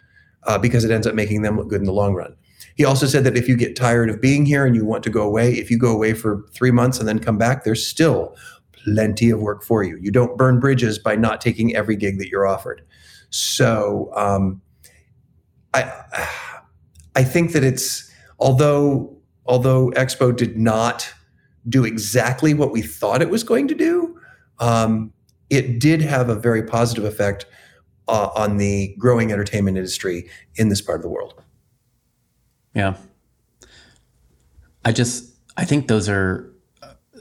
uh, 0.44 0.58
because 0.58 0.84
it 0.84 0.90
ends 0.90 1.06
up 1.06 1.14
making 1.14 1.42
them 1.42 1.56
look 1.56 1.68
good 1.68 1.80
in 1.80 1.86
the 1.86 1.92
long 1.92 2.14
run. 2.14 2.34
He 2.74 2.84
also 2.84 3.06
said 3.06 3.24
that 3.24 3.36
if 3.36 3.48
you 3.48 3.56
get 3.56 3.74
tired 3.74 4.08
of 4.08 4.20
being 4.20 4.46
here 4.46 4.64
and 4.64 4.76
you 4.76 4.84
want 4.84 5.02
to 5.04 5.10
go 5.10 5.22
away, 5.22 5.52
if 5.54 5.70
you 5.70 5.78
go 5.78 5.92
away 5.92 6.14
for 6.14 6.44
three 6.52 6.70
months 6.70 6.98
and 6.98 7.08
then 7.08 7.18
come 7.18 7.36
back, 7.36 7.64
there's 7.64 7.86
still 7.86 8.36
plenty 8.84 9.30
of 9.30 9.40
work 9.40 9.62
for 9.62 9.82
you. 9.82 9.98
You 10.00 10.10
don't 10.10 10.36
burn 10.36 10.60
bridges 10.60 10.98
by 10.98 11.16
not 11.16 11.40
taking 11.40 11.74
every 11.74 11.96
gig 11.96 12.18
that 12.18 12.28
you're 12.28 12.46
offered. 12.46 12.82
So 13.30 14.10
um, 14.14 14.60
I 15.74 15.92
I 17.14 17.24
think 17.24 17.52
that 17.52 17.64
it's 17.64 18.10
although 18.38 19.16
although 19.46 19.90
Expo 19.90 20.34
did 20.34 20.56
not 20.56 21.12
do 21.68 21.84
exactly 21.84 22.54
what 22.54 22.72
we 22.72 22.82
thought 22.82 23.20
it 23.20 23.30
was 23.30 23.44
going 23.44 23.68
to 23.68 23.74
do, 23.74 24.18
um, 24.58 25.12
it 25.50 25.80
did 25.80 26.02
have 26.02 26.28
a 26.28 26.34
very 26.34 26.62
positive 26.62 27.04
effect 27.04 27.46
uh, 28.06 28.30
on 28.34 28.56
the 28.56 28.94
growing 28.98 29.32
entertainment 29.32 29.76
industry 29.76 30.28
in 30.54 30.68
this 30.68 30.80
part 30.80 30.98
of 30.98 31.02
the 31.02 31.08
world. 31.08 31.34
Yeah. 32.74 32.96
I 34.84 34.92
just 34.92 35.34
I 35.56 35.64
think 35.64 35.88
those 35.88 36.08
are 36.08 36.52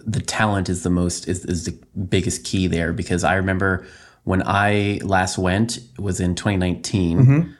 the 0.09 0.21
talent 0.21 0.69
is 0.69 0.83
the 0.83 0.89
most 0.89 1.27
is, 1.27 1.43
is 1.45 1.65
the 1.65 1.77
biggest 2.09 2.43
key 2.45 2.65
there 2.67 2.93
because 2.93 3.23
I 3.25 3.35
remember 3.35 3.85
when 4.23 4.41
I 4.45 4.99
last 5.03 5.37
went 5.37 5.77
it 5.77 5.99
was 5.99 6.19
in 6.21 6.33
2019 6.33 7.25
Mhm. 7.25 7.53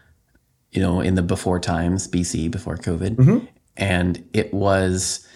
you 0.72 0.82
know 0.82 1.02
in 1.02 1.16
the 1.16 1.22
before 1.22 1.60
times 1.60 2.08
BC 2.08 2.50
before 2.50 2.78
COVID 2.78 3.16
Mhm. 3.18 3.48
and 3.76 4.24
it 4.34 4.54
was 4.54 5.28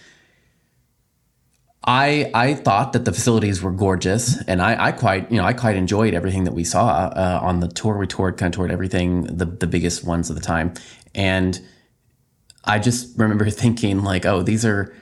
I 1.84 2.30
I 2.32 2.54
thought 2.54 2.92
that 2.92 3.04
the 3.04 3.12
facilities 3.12 3.60
were 3.60 3.72
gorgeous, 3.72 4.40
and 4.46 4.62
I, 4.62 4.86
I 4.86 4.92
quite 4.92 5.30
you 5.32 5.38
know 5.38 5.44
I 5.44 5.52
quite 5.52 5.74
enjoyed 5.76 6.14
everything 6.14 6.44
that 6.44 6.54
we 6.54 6.62
saw 6.62 6.86
uh, 6.86 7.40
on 7.42 7.58
the 7.58 7.66
tour. 7.68 7.98
We 7.98 8.06
toured 8.06 8.36
kind 8.36 8.54
of 8.54 8.56
toured 8.56 8.70
everything 8.70 9.24
the 9.24 9.46
the 9.46 9.66
biggest 9.66 10.04
ones 10.04 10.30
of 10.30 10.36
the 10.36 10.42
time, 10.42 10.74
and 11.14 11.60
I 12.64 12.78
just 12.78 13.18
remember 13.18 13.50
thinking 13.62 14.04
like, 14.04 14.24
oh, 14.24 14.42
these 14.42 14.64
are 14.64 14.94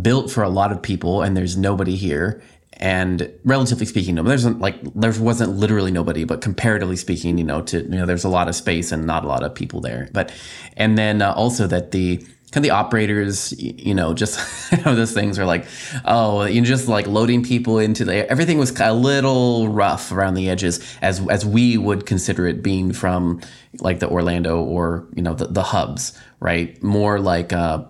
built 0.00 0.30
for 0.30 0.42
a 0.42 0.48
lot 0.48 0.72
of 0.72 0.80
people, 0.80 1.22
and 1.22 1.36
there's 1.36 1.56
nobody 1.56 1.96
here. 1.96 2.42
And 2.78 3.30
relatively 3.44 3.86
speaking, 3.86 4.16
no, 4.16 4.22
there's 4.22 4.46
like 4.46 4.76
there 4.94 5.12
wasn't 5.20 5.52
literally 5.52 5.92
nobody, 5.92 6.24
but 6.24 6.40
comparatively 6.40 6.96
speaking, 6.96 7.38
you 7.38 7.44
know, 7.44 7.62
to 7.62 7.82
you 7.82 7.88
know, 7.88 8.06
there's 8.06 8.24
a 8.24 8.28
lot 8.28 8.48
of 8.48 8.54
space 8.54 8.90
and 8.90 9.06
not 9.06 9.24
a 9.24 9.28
lot 9.28 9.42
of 9.44 9.54
people 9.54 9.80
there. 9.80 10.08
But 10.12 10.32
and 10.76 10.98
then 10.98 11.22
uh, 11.22 11.32
also 11.32 11.66
that 11.68 11.92
the 11.92 12.16
kind 12.52 12.56
of 12.56 12.62
the 12.64 12.70
operators, 12.70 13.54
you 13.58 13.94
know, 13.94 14.14
just 14.14 14.72
you 14.72 14.78
know, 14.84 14.94
those 14.94 15.12
things 15.12 15.38
are 15.38 15.44
like, 15.44 15.66
oh, 16.04 16.44
you 16.44 16.60
just 16.62 16.88
like 16.88 17.06
loading 17.06 17.42
people 17.42 17.78
into 17.78 18.04
the 18.04 18.28
everything 18.30 18.58
was 18.58 18.78
a 18.80 18.92
little 18.92 19.68
rough 19.68 20.10
around 20.10 20.34
the 20.34 20.50
edges, 20.50 20.80
as 21.02 21.26
as 21.28 21.46
we 21.46 21.76
would 21.76 22.04
consider 22.06 22.46
it 22.46 22.62
being 22.62 22.92
from 22.92 23.40
like 23.80 24.00
the 24.00 24.08
Orlando 24.08 24.60
or 24.62 25.06
you 25.14 25.22
know 25.22 25.34
the, 25.34 25.46
the 25.46 25.62
hubs, 25.62 26.18
right? 26.40 26.82
More 26.82 27.20
like 27.20 27.52
uh, 27.52 27.84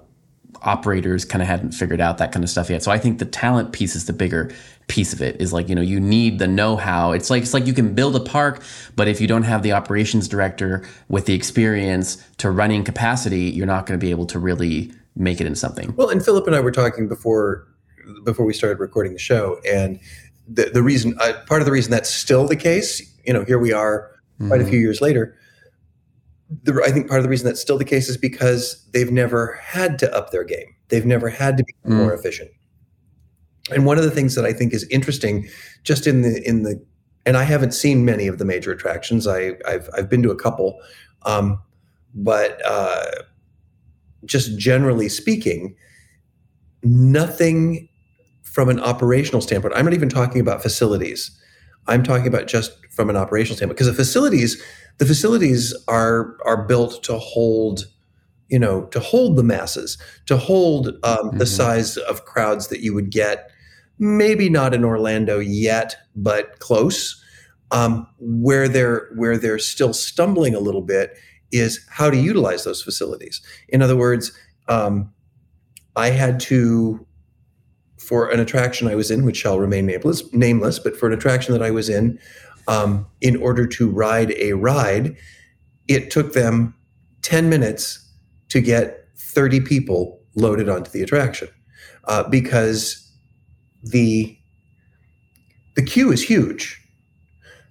operators 0.65 1.25
kind 1.25 1.43
of 1.43 1.49
hadn't 1.49 1.73
figured 1.73 2.01
out 2.01 2.19
that 2.19 2.33
kind 2.33 2.45
of 2.45 2.51
stuff 2.51 2.71
yet. 2.71 2.83
So 2.83 2.91
I 2.91 2.99
think 2.99 3.19
the 3.19 3.25
talent 3.25 3.73
piece 3.73 3.95
is 3.95 4.07
the 4.07 4.13
bigger 4.13 4.53
piece 4.89 5.13
of 5.13 5.23
it. 5.23 5.41
Is 5.41 5.53
like 5.53 5.69
you 5.69 5.75
know 5.75 5.83
you 5.83 6.01
need 6.01 6.39
the 6.39 6.47
know-how. 6.47 7.13
It's 7.13 7.31
like 7.31 7.43
it's 7.43 7.55
like 7.55 7.67
you 7.67 7.73
can 7.73 7.95
build 7.95 8.17
a 8.17 8.21
park, 8.21 8.63
but 8.97 9.09
if 9.09 9.21
you 9.21 9.27
don't 9.27 9.45
have 9.45 9.63
the 9.63 9.73
operations 9.73 10.29
director 10.29 10.85
with 11.09 11.27
the 11.27 11.35
experience 11.35 12.23
to 12.39 12.51
running 12.51 12.85
capacity, 12.85 13.51
you're 13.51 13.67
not 13.67 13.87
going 13.87 13.99
to 13.99 14.05
be 14.05 14.11
able 14.11 14.27
to 14.27 14.39
really 14.39 14.93
make 15.17 15.41
it 15.41 15.47
into 15.47 15.59
something. 15.59 15.95
Well, 15.97 16.09
and 16.09 16.25
Philip 16.25 16.47
and 16.47 16.57
I 16.57 16.61
were 16.61 16.73
talking 16.73 17.09
before 17.09 17.67
before 18.25 18.45
we 18.47 18.53
started 18.53 18.79
recording 18.81 19.13
the 19.13 19.19
show, 19.19 19.61
and 19.69 20.01
the 20.49 20.71
the 20.73 20.83
reason 20.83 21.17
uh, 21.21 21.35
part 21.47 21.63
of 21.63 21.67
the 21.67 21.73
reason 21.73 21.91
that's 21.91 22.11
still 22.11 22.47
the 22.47 22.57
case, 22.57 23.03
you 23.25 23.33
know, 23.33 23.45
here 23.45 23.59
we 23.59 23.73
are 23.73 24.11
quite 24.49 24.61
a 24.61 24.65
few 24.65 24.79
years 24.79 25.01
later. 25.01 25.37
The, 26.65 26.83
I 26.85 26.91
think 26.91 27.09
part 27.09 27.19
of 27.21 27.25
the 27.25 27.31
reason 27.31 27.47
that's 27.47 27.61
still 27.61 27.79
the 27.79 27.85
case 27.85 28.09
is 28.09 28.17
because 28.17 28.85
they've 28.93 29.11
never 29.11 29.59
had 29.63 29.99
to 30.01 30.15
up 30.15 30.31
their 30.31 30.45
game. 30.45 30.75
They've 30.89 31.07
never 31.07 31.29
had 31.29 31.57
to 31.59 31.65
be 31.65 31.75
Mm. 31.87 31.97
more 31.97 32.15
efficient. 32.15 32.51
And 33.71 33.87
one 33.87 33.97
of 33.99 34.05
the 34.05 34.11
things 34.11 34.35
that 34.35 34.45
I 34.45 34.53
think 34.53 34.73
is 34.75 34.85
interesting, 34.91 35.49
just 35.85 36.07
in 36.07 36.23
the 36.23 36.43
in 36.47 36.63
the, 36.65 36.85
and 37.25 37.37
I 37.37 37.45
haven't 37.45 37.73
seen 37.73 38.05
many 38.05 38.27
of 38.27 38.39
the 38.39 38.45
major 38.45 38.73
attractions. 38.73 39.27
I 39.27 39.53
I've 39.67 39.89
I've 39.97 40.09
been 40.11 40.23
to 40.25 40.31
a 40.31 40.37
couple, 40.37 40.81
um, 41.23 41.59
but 42.15 42.61
uh, 42.67 43.05
just 44.25 44.59
generally 44.59 45.09
speaking, 45.09 45.77
nothing 46.83 47.89
from 48.43 48.69
an 48.69 48.81
operational 48.81 49.41
standpoint. 49.41 49.75
I'm 49.77 49.85
not 49.85 49.95
even 49.95 50.09
talking 50.09 50.41
about 50.41 50.63
facilities. 50.63 51.31
I'm 51.89 52.03
talking 52.03 52.27
about 52.27 52.47
just 52.47 52.73
from 52.91 53.11
an 53.11 53.17
operational 53.17 53.57
standpoint 53.57 53.77
because 53.77 53.89
the 53.89 53.95
facilities, 53.95 54.63
the 54.99 55.07
facilities 55.07 55.75
are 55.89 56.37
are 56.45 56.65
built 56.67 57.03
to 57.05 57.19
hold, 57.19 57.87
you 58.49 58.59
know, 58.59 58.85
to 58.87 59.01
hold 59.01 59.37
the 59.37 59.43
masses, 59.43 59.99
to 60.27 60.37
hold 60.37 60.89
um, 61.03 61.31
the 61.39 61.45
Mhm. 61.45 61.49
size 61.49 61.97
of 61.97 62.25
crowds 62.25 62.69
that 62.69 62.81
you 62.81 62.95
would 62.95 63.11
get. 63.11 63.51
Maybe 63.99 64.49
not 64.49 64.75
in 64.75 64.85
Orlando 64.85 65.39
yet, 65.39 65.97
but 66.17 66.59
close. 66.59 67.19
Um, 67.71 68.07
where 68.19 68.69
they're 68.69 69.09
where 69.17 69.39
they're 69.39 69.59
still 69.59 69.95
stumbling 69.95 70.55
a 70.55 70.61
little 70.61 70.83
bit 70.83 71.15
is 71.53 71.81
how 71.89 72.11
to 72.11 72.17
utilize 72.17 72.65
those 72.65 72.83
facilities. 72.83 73.41
In 73.69 73.81
other 73.83 73.97
words, 73.97 74.31
um, 74.69 75.11
I 75.97 76.11
had 76.11 76.39
to 76.41 77.07
for 78.13 78.29
an 78.29 78.39
attraction 78.41 78.89
I 78.89 78.95
was 78.95 79.11
in, 79.11 79.25
which 79.25 79.39
shall 79.39 79.59
remain 79.59 79.87
nameless, 79.87 80.31
nameless, 80.35 80.79
but 80.79 80.95
for 80.95 81.07
an 81.07 81.15
attraction 81.15 81.55
that 81.55 81.63
I 81.63 81.71
was 81.71 81.89
in, 81.89 82.19
um, 82.69 83.07
in 83.23 83.37
order 83.37 83.67
to 83.69 83.89
ride 83.89 84.33
a 84.33 84.53
ride, 84.53 85.17
it 85.89 86.11
took 86.11 86.35
them 86.35 86.75
10 87.23 87.49
minutes 87.49 88.07
to 88.51 88.61
get 88.61 89.09
30 89.17 89.61
people 89.61 90.21
loaded 90.35 90.69
onto 90.69 90.91
the 90.91 91.03
attraction 91.03 91.49
uh, 92.05 92.29
because 92.29 93.11
the 93.83 94.37
the 95.77 95.83
queue 95.83 96.13
is 96.13 96.23
huge. 96.23 96.87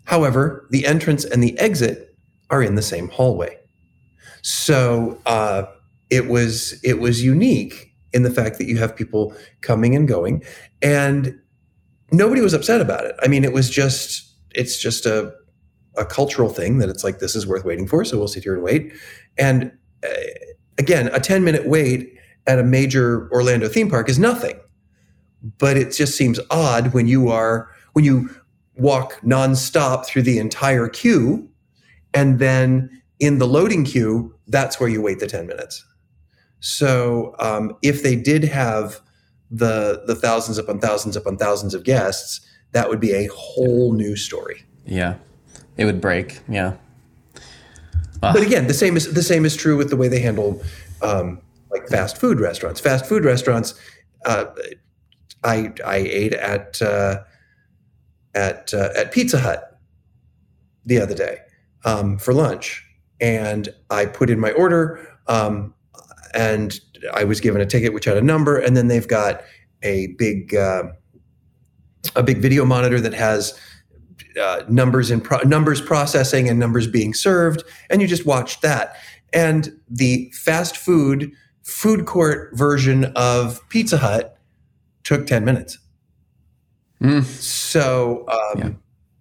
However, 0.05 0.67
the 0.71 0.87
entrance 0.87 1.23
and 1.23 1.43
the 1.43 1.55
exit 1.59 2.15
are 2.49 2.63
in 2.63 2.73
the 2.73 2.81
same 2.81 3.09
hallway. 3.09 3.59
So 4.41 5.21
uh, 5.27 5.65
it 6.09 6.27
was 6.27 6.81
it 6.83 6.99
was 6.99 7.23
unique 7.23 7.90
in 8.13 8.23
the 8.23 8.31
fact 8.31 8.57
that 8.57 8.67
you 8.67 8.77
have 8.77 8.95
people 8.95 9.33
coming 9.61 9.95
and 9.95 10.07
going, 10.07 10.43
and 10.81 11.39
nobody 12.11 12.41
was 12.41 12.53
upset 12.53 12.81
about 12.81 13.05
it. 13.05 13.15
I 13.23 13.27
mean, 13.27 13.43
it 13.43 13.53
was 13.53 13.69
just 13.69 14.27
it's 14.53 14.77
just 14.79 15.05
a 15.05 15.33
a 15.97 16.05
cultural 16.05 16.49
thing 16.49 16.77
that 16.77 16.89
it's 16.89 17.03
like 17.03 17.19
this 17.19 17.35
is 17.35 17.45
worth 17.45 17.65
waiting 17.65 17.87
for, 17.87 18.05
so 18.05 18.17
we'll 18.17 18.27
sit 18.27 18.43
here 18.43 18.53
and 18.53 18.63
wait. 18.63 18.93
And 19.37 19.71
uh, 20.03 20.09
again, 20.77 21.09
a 21.13 21.19
ten 21.19 21.43
minute 21.43 21.67
wait 21.67 22.17
at 22.47 22.59
a 22.59 22.63
major 22.63 23.29
Orlando 23.31 23.67
theme 23.67 23.89
park 23.89 24.09
is 24.09 24.17
nothing, 24.17 24.59
but 25.57 25.77
it 25.77 25.93
just 25.93 26.17
seems 26.17 26.39
odd 26.49 26.93
when 26.93 27.07
you 27.07 27.29
are 27.29 27.69
when 27.93 28.05
you 28.05 28.29
walk 28.75 29.19
nonstop 29.21 30.05
through 30.05 30.23
the 30.23 30.39
entire 30.39 30.87
queue, 30.87 31.49
and 32.13 32.39
then 32.39 32.89
in 33.19 33.37
the 33.37 33.47
loading 33.47 33.85
queue, 33.85 34.33
that's 34.47 34.79
where 34.79 34.89
you 34.89 35.01
wait 35.01 35.19
the 35.19 35.27
ten 35.27 35.45
minutes. 35.45 35.85
So 36.61 37.35
um, 37.39 37.75
if 37.81 38.01
they 38.03 38.15
did 38.15 38.45
have 38.45 39.01
the 39.49 40.03
the 40.07 40.15
thousands 40.15 40.57
upon 40.57 40.79
thousands 40.79 41.17
upon 41.17 41.37
thousands 41.37 41.73
of 41.73 41.83
guests, 41.83 42.39
that 42.71 42.87
would 42.87 42.99
be 42.99 43.11
a 43.11 43.27
whole 43.27 43.93
new 43.93 44.15
story. 44.15 44.63
Yeah. 44.85 45.15
It 45.77 45.85
would 45.85 45.99
break. 45.99 46.39
Yeah. 46.47 46.75
But 48.21 48.43
again, 48.43 48.67
the 48.67 48.73
same 48.73 48.95
is 48.95 49.13
the 49.13 49.23
same 49.23 49.45
is 49.45 49.55
true 49.55 49.75
with 49.75 49.89
the 49.89 49.97
way 49.97 50.07
they 50.07 50.19
handle 50.19 50.61
um, 51.01 51.41
like 51.71 51.87
fast 51.87 52.17
food 52.17 52.39
restaurants. 52.39 52.79
Fast 52.79 53.07
food 53.07 53.25
restaurants. 53.25 53.73
Uh, 54.25 54.45
I 55.43 55.73
I 55.83 55.97
ate 55.97 56.33
at 56.33 56.79
uh, 56.81 57.23
at 58.35 58.73
uh, 58.75 58.89
at 58.95 59.11
Pizza 59.11 59.39
Hut 59.39 59.79
the 60.85 60.99
other 60.99 61.15
day 61.15 61.39
um, 61.83 62.19
for 62.19 62.33
lunch, 62.33 62.85
and 63.19 63.69
I 63.89 64.05
put 64.05 64.29
in 64.29 64.39
my 64.39 64.51
order, 64.51 64.99
um, 65.27 65.73
and 66.33 66.79
I 67.13 67.23
was 67.23 67.39
given 67.39 67.61
a 67.61 67.65
ticket 67.65 67.93
which 67.93 68.05
had 68.05 68.17
a 68.17 68.21
number, 68.21 68.57
and 68.57 68.75
then 68.77 68.87
they've 68.87 69.07
got 69.07 69.41
a 69.83 70.07
big 70.17 70.55
uh, 70.55 70.83
a 72.15 72.23
big 72.23 72.39
video 72.39 72.65
monitor 72.65 72.99
that 73.01 73.13
has 73.13 73.57
uh, 74.41 74.63
numbers 74.69 75.11
in 75.11 75.21
pro- 75.21 75.39
numbers 75.43 75.81
processing 75.81 76.49
and 76.49 76.59
numbers 76.59 76.87
being 76.87 77.13
served, 77.13 77.63
and 77.89 78.01
you 78.01 78.07
just 78.07 78.25
watch 78.25 78.61
that. 78.61 78.95
And 79.33 79.71
the 79.89 80.31
fast 80.33 80.77
food 80.77 81.31
food 81.63 82.05
court 82.05 82.49
version 82.53 83.05
of 83.15 83.67
Pizza 83.69 83.97
Hut 83.97 84.37
took 85.03 85.25
ten 85.27 85.45
minutes. 85.45 85.77
Mm. 87.01 87.23
So 87.23 88.25
um, 88.27 88.59
Yeah. 88.59 88.69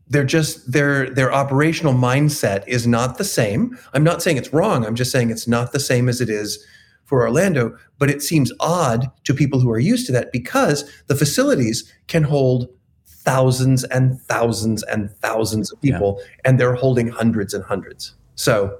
they're 0.08 0.24
just 0.24 0.70
their 0.72 1.08
their 1.08 1.32
operational 1.32 1.94
mindset 1.94 2.66
is 2.66 2.86
not 2.86 3.18
the 3.18 3.24
same. 3.24 3.78
I'm 3.94 4.04
not 4.04 4.22
saying 4.22 4.36
it's 4.36 4.52
wrong. 4.52 4.84
I'm 4.84 4.94
just 4.96 5.10
saying 5.12 5.30
it's 5.30 5.48
not 5.48 5.72
the 5.72 5.80
same 5.80 6.08
as 6.08 6.20
it 6.20 6.28
is 6.28 6.64
for 7.10 7.22
Orlando. 7.22 7.76
But 7.98 8.08
it 8.08 8.22
seems 8.22 8.52
odd 8.60 9.10
to 9.24 9.34
people 9.34 9.58
who 9.58 9.70
are 9.70 9.80
used 9.80 10.06
to 10.06 10.12
that 10.12 10.30
because 10.30 10.88
the 11.08 11.16
facilities 11.16 11.92
can 12.06 12.22
hold 12.22 12.68
thousands 13.04 13.82
and 13.84 14.18
thousands 14.22 14.84
and 14.84 15.10
thousands 15.10 15.72
of 15.72 15.80
people, 15.82 16.22
and 16.44 16.58
they're 16.58 16.76
holding 16.76 17.08
hundreds 17.08 17.52
and 17.52 17.64
hundreds. 17.64 18.14
So 18.36 18.78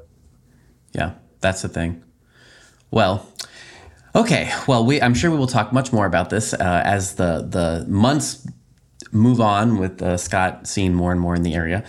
Yeah, 0.93 1.15
that's 1.41 1.61
the 1.61 1.69
thing. 1.69 2.03
Well, 2.93 3.29
okay. 4.15 4.53
Well, 4.69 4.87
we 4.87 5.03
I'm 5.03 5.15
sure 5.15 5.31
we 5.31 5.37
will 5.37 5.47
talk 5.59 5.73
much 5.73 5.93
more 5.93 6.07
about 6.07 6.31
this 6.31 6.55
uh, 6.55 6.83
as 6.85 7.17
the 7.17 7.47
the 7.57 7.85
months 7.89 8.47
move 9.13 9.41
on 9.41 9.79
with 9.79 10.01
uh, 10.01 10.17
Scott 10.17 10.69
seeing 10.69 10.95
more 10.95 11.11
and 11.11 11.21
more 11.21 11.35
in 11.35 11.43
the 11.43 11.55
area. 11.55 11.85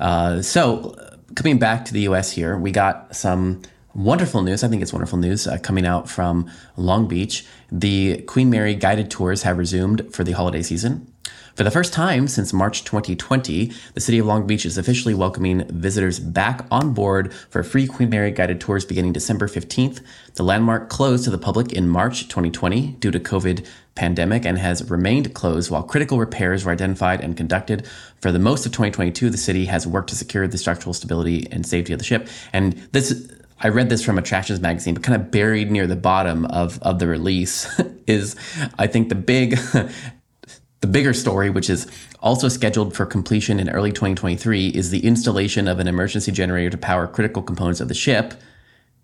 Uh, 0.00 0.40
so, 0.40 0.96
coming 1.36 1.58
back 1.58 1.84
to 1.84 1.92
the 1.92 2.00
U.S. 2.02 2.32
here, 2.32 2.56
we 2.56 2.72
got 2.72 3.14
some 3.14 3.60
wonderful 3.94 4.42
news. 4.42 4.64
I 4.64 4.68
think 4.68 4.82
it's 4.82 4.92
wonderful 4.92 5.18
news 5.18 5.46
uh, 5.46 5.58
coming 5.58 5.86
out 5.86 6.08
from 6.08 6.50
Long 6.76 7.08
Beach. 7.08 7.46
The 7.70 8.22
Queen 8.22 8.50
Mary 8.50 8.74
guided 8.74 9.10
tours 9.10 9.42
have 9.42 9.58
resumed 9.58 10.14
for 10.14 10.24
the 10.24 10.32
holiday 10.32 10.62
season. 10.62 11.12
For 11.54 11.64
the 11.64 11.70
first 11.70 11.92
time 11.92 12.28
since 12.28 12.54
March 12.54 12.82
2020, 12.84 13.72
the 13.92 14.00
city 14.00 14.18
of 14.18 14.24
Long 14.24 14.46
Beach 14.46 14.64
is 14.64 14.78
officially 14.78 15.12
welcoming 15.12 15.66
visitors 15.68 16.18
back 16.18 16.64
on 16.70 16.94
board 16.94 17.34
for 17.50 17.62
free 17.62 17.86
Queen 17.86 18.08
Mary 18.08 18.30
guided 18.30 18.58
tours 18.58 18.86
beginning 18.86 19.12
December 19.12 19.46
15th. 19.46 20.00
The 20.34 20.44
landmark 20.44 20.88
closed 20.88 21.24
to 21.24 21.30
the 21.30 21.36
public 21.36 21.74
in 21.74 21.88
March 21.88 22.28
2020 22.28 22.92
due 22.92 23.10
to 23.10 23.20
COVID 23.20 23.66
pandemic 23.94 24.46
and 24.46 24.56
has 24.56 24.90
remained 24.90 25.34
closed 25.34 25.70
while 25.70 25.82
critical 25.82 26.18
repairs 26.18 26.64
were 26.64 26.72
identified 26.72 27.20
and 27.20 27.36
conducted. 27.36 27.86
For 28.22 28.32
the 28.32 28.38
most 28.38 28.64
of 28.64 28.72
2022, 28.72 29.28
the 29.28 29.36
city 29.36 29.66
has 29.66 29.86
worked 29.86 30.08
to 30.08 30.16
secure 30.16 30.48
the 30.48 30.56
structural 30.56 30.94
stability 30.94 31.46
and 31.52 31.66
safety 31.66 31.92
of 31.92 31.98
the 31.98 32.04
ship. 32.06 32.28
And 32.54 32.72
this 32.92 33.30
I 33.62 33.68
read 33.68 33.88
this 33.88 34.04
from 34.04 34.18
Attractions 34.18 34.60
magazine, 34.60 34.94
but 34.94 35.04
kind 35.04 35.20
of 35.20 35.30
buried 35.30 35.70
near 35.70 35.86
the 35.86 35.96
bottom 35.96 36.44
of, 36.46 36.82
of 36.82 36.98
the 36.98 37.06
release 37.06 37.80
is 38.06 38.34
I 38.78 38.88
think 38.88 39.08
the 39.08 39.14
big 39.14 39.56
the 40.80 40.88
bigger 40.88 41.14
story, 41.14 41.48
which 41.48 41.70
is 41.70 41.86
also 42.20 42.48
scheduled 42.48 42.94
for 42.94 43.06
completion 43.06 43.60
in 43.60 43.70
early 43.70 43.92
2023, 43.92 44.68
is 44.68 44.90
the 44.90 45.06
installation 45.06 45.68
of 45.68 45.78
an 45.78 45.86
emergency 45.86 46.32
generator 46.32 46.70
to 46.70 46.76
power 46.76 47.06
critical 47.06 47.40
components 47.40 47.80
of 47.80 47.86
the 47.86 47.94
ship. 47.94 48.34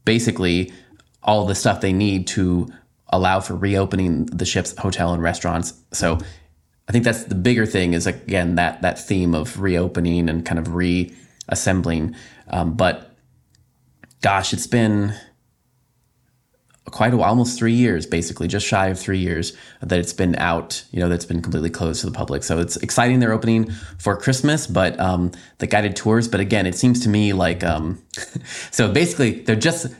Basically, 0.05 0.73
all 1.23 1.47
the 1.47 1.55
stuff 1.55 1.81
they 1.81 1.93
need 1.93 2.27
to 2.27 2.69
allow 3.11 3.39
for 3.39 3.55
reopening 3.55 4.27
the 4.27 4.45
ship's 4.45 4.77
hotel 4.77 5.13
and 5.15 5.23
restaurants. 5.23 5.73
So 5.93 6.19
I 6.89 6.93
think 6.93 7.05
that's 7.05 7.25
the 7.25 7.37
bigger 7.37 7.65
thing 7.65 7.95
is 7.95 8.09
again 8.09 8.57
that 8.57 8.83
that 8.83 8.99
theme 8.99 9.35
of 9.35 9.61
reopening 9.61 10.29
and 10.29 10.45
kind 10.45 10.59
of 10.59 10.75
reassembling. 10.75 12.17
Um, 12.49 12.75
but 12.75 13.08
gosh, 14.21 14.53
it's 14.53 14.67
been 14.67 15.15
quite 16.91 17.13
a 17.13 17.17
while, 17.17 17.29
almost 17.29 17.59
three 17.59 17.73
years, 17.73 18.07
basically, 18.07 18.49
just 18.49 18.67
shy 18.67 18.87
of 18.89 18.99
three 18.99 19.19
years 19.19 19.57
that 19.83 19.99
it's 19.99 20.13
been 20.13 20.35
out, 20.37 20.85
you 20.91 21.01
know, 21.01 21.09
that's 21.09 21.25
been 21.25 21.43
completely 21.43 21.71
closed 21.71 22.01
to 22.01 22.07
the 22.07 22.13
public. 22.13 22.43
So 22.43 22.59
it's 22.59 22.77
exciting 22.79 23.21
they're 23.21 23.33
opening 23.33 23.71
for 23.99 24.17
Christmas, 24.17 24.67
but 24.67 24.99
um, 24.99 25.33
the 25.59 25.67
guided 25.67 25.97
tours. 25.97 26.29
But 26.29 26.41
again, 26.41 26.67
it 26.67 26.75
seems 26.75 27.01
to 27.01 27.09
me 27.09 27.33
like, 27.33 27.63
um, 27.63 28.03
so 28.71 28.91
basically, 28.91 29.43
they're 29.43 29.57
just 29.57 29.95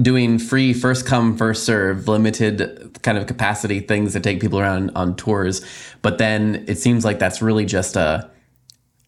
doing 0.00 0.38
free 0.38 0.72
first 0.72 1.04
come 1.04 1.36
first 1.36 1.64
serve 1.64 2.06
limited 2.06 2.96
kind 3.02 3.18
of 3.18 3.26
capacity 3.26 3.80
things 3.80 4.12
that 4.12 4.22
take 4.22 4.40
people 4.40 4.60
around 4.60 4.88
on 4.94 5.16
tours 5.16 5.66
but 6.00 6.16
then 6.16 6.64
it 6.68 6.78
seems 6.78 7.04
like 7.04 7.18
that's 7.18 7.42
really 7.42 7.66
just 7.66 7.96
a, 7.96 8.30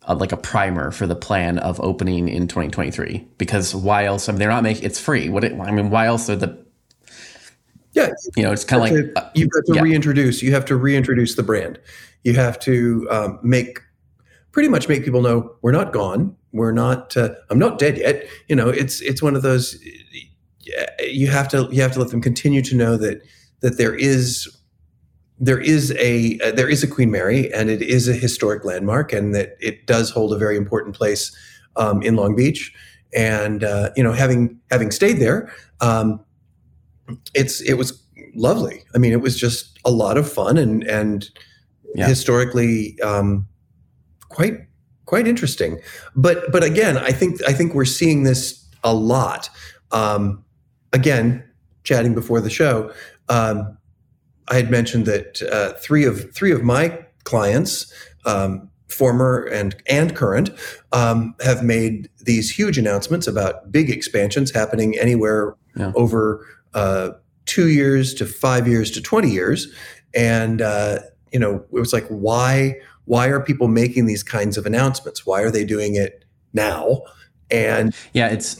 like 0.08 0.32
a 0.32 0.36
primer 0.36 0.90
for 0.90 1.06
the 1.06 1.14
plan 1.14 1.58
of 1.58 1.80
opening 1.80 2.28
in 2.28 2.48
2023 2.48 3.26
because 3.38 3.74
why 3.74 4.04
else 4.04 4.28
I 4.28 4.32
mean, 4.32 4.40
they're 4.40 4.48
not 4.48 4.62
making 4.62 4.84
it's 4.84 4.98
free 4.98 5.28
what 5.28 5.44
it, 5.44 5.58
i 5.60 5.70
mean 5.70 5.90
why 5.90 6.06
else 6.06 6.28
are 6.28 6.36
the 6.36 6.62
yeah, 7.92 8.10
you 8.36 8.42
know 8.42 8.52
it's 8.52 8.64
kind 8.64 8.82
of 8.82 8.90
like 8.90 9.14
to- 9.14 9.30
you've 9.34 9.50
to 9.50 9.74
yeah. 9.74 9.82
reintroduce. 9.82 10.42
You 10.42 10.52
have 10.52 10.64
to 10.66 10.76
reintroduce 10.76 11.34
the 11.34 11.42
brand. 11.42 11.78
You 12.24 12.34
have 12.34 12.58
to 12.60 13.06
um, 13.10 13.38
make 13.42 13.80
pretty 14.52 14.68
much 14.68 14.88
make 14.88 15.04
people 15.04 15.22
know 15.22 15.54
we're 15.62 15.72
not 15.72 15.92
gone. 15.92 16.36
we're 16.52 16.72
not 16.72 17.16
uh, 17.16 17.30
i'm 17.50 17.58
not 17.58 17.78
dead 17.78 17.96
yet 17.96 18.26
you 18.48 18.54
know 18.56 18.68
it's 18.68 19.00
it's 19.00 19.22
one 19.22 19.34
of 19.34 19.42
those 19.42 19.78
you 21.00 21.26
have 21.26 21.48
to 21.48 21.68
you 21.70 21.80
have 21.80 21.92
to 21.92 21.98
let 21.98 22.10
them 22.10 22.20
continue 22.20 22.60
to 22.62 22.74
know 22.76 22.96
that 22.96 23.22
that 23.60 23.78
there 23.78 23.94
is 23.94 24.48
there 25.42 25.60
is 25.60 25.92
a 25.98 26.38
uh, 26.38 26.52
there 26.52 26.68
is 26.68 26.84
a 26.84 26.86
Queen 26.86 27.10
Mary 27.10 27.52
and 27.52 27.68
it 27.68 27.82
is 27.82 28.08
a 28.08 28.12
historic 28.12 28.64
landmark 28.64 29.12
and 29.12 29.34
that 29.34 29.56
it 29.60 29.86
does 29.86 30.08
hold 30.08 30.32
a 30.32 30.38
very 30.38 30.56
important 30.56 30.94
place 30.94 31.36
um, 31.76 32.00
in 32.00 32.14
Long 32.14 32.36
Beach. 32.36 32.72
And 33.14 33.64
uh, 33.64 33.90
you 33.96 34.04
know 34.04 34.12
having 34.12 34.58
having 34.70 34.92
stayed 34.92 35.18
there 35.18 35.52
um, 35.80 36.24
it's 37.34 37.60
it 37.62 37.74
was 37.74 38.00
lovely. 38.34 38.84
I 38.94 38.98
mean 38.98 39.12
it 39.12 39.20
was 39.20 39.36
just 39.36 39.80
a 39.84 39.90
lot 39.90 40.16
of 40.16 40.32
fun 40.32 40.56
and 40.56 40.84
and 40.84 41.28
yeah. 41.96 42.06
historically 42.06 42.98
um, 43.00 43.48
quite 44.28 44.60
quite 45.06 45.26
interesting. 45.26 45.80
But 46.14 46.52
but 46.52 46.62
again 46.62 46.96
I 46.96 47.10
think 47.10 47.42
I 47.48 47.52
think 47.52 47.74
we're 47.74 47.84
seeing 47.84 48.22
this 48.22 48.64
a 48.84 48.94
lot. 48.94 49.50
Um, 49.90 50.44
again, 50.92 51.42
chatting 51.82 52.14
before 52.14 52.40
the 52.40 52.48
show, 52.48 52.92
um, 53.28 53.76
I 54.48 54.56
had 54.56 54.70
mentioned 54.70 55.06
that 55.06 55.42
uh, 55.42 55.74
three 55.74 56.04
of 56.04 56.34
three 56.34 56.52
of 56.52 56.62
my 56.62 56.98
clients, 57.24 57.92
um, 58.24 58.68
former 58.88 59.44
and 59.44 59.74
and 59.86 60.14
current, 60.14 60.50
um, 60.92 61.34
have 61.44 61.62
made 61.62 62.08
these 62.20 62.50
huge 62.50 62.78
announcements 62.78 63.26
about 63.26 63.70
big 63.70 63.90
expansions 63.90 64.50
happening 64.50 64.98
anywhere 64.98 65.54
yeah. 65.76 65.92
over 65.94 66.46
uh, 66.74 67.10
two 67.46 67.68
years 67.68 68.14
to 68.14 68.26
five 68.26 68.66
years 68.66 68.90
to 68.92 69.00
twenty 69.00 69.30
years, 69.30 69.72
and 70.14 70.60
uh, 70.60 70.98
you 71.32 71.38
know 71.38 71.64
it 71.72 71.80
was 71.80 71.92
like 71.92 72.06
why 72.08 72.76
why 73.04 73.28
are 73.28 73.40
people 73.40 73.68
making 73.68 74.06
these 74.06 74.22
kinds 74.22 74.56
of 74.56 74.66
announcements? 74.66 75.26
Why 75.26 75.42
are 75.42 75.50
they 75.50 75.64
doing 75.64 75.94
it 75.96 76.24
now? 76.52 77.02
And 77.50 77.94
yeah, 78.12 78.28
it's 78.28 78.56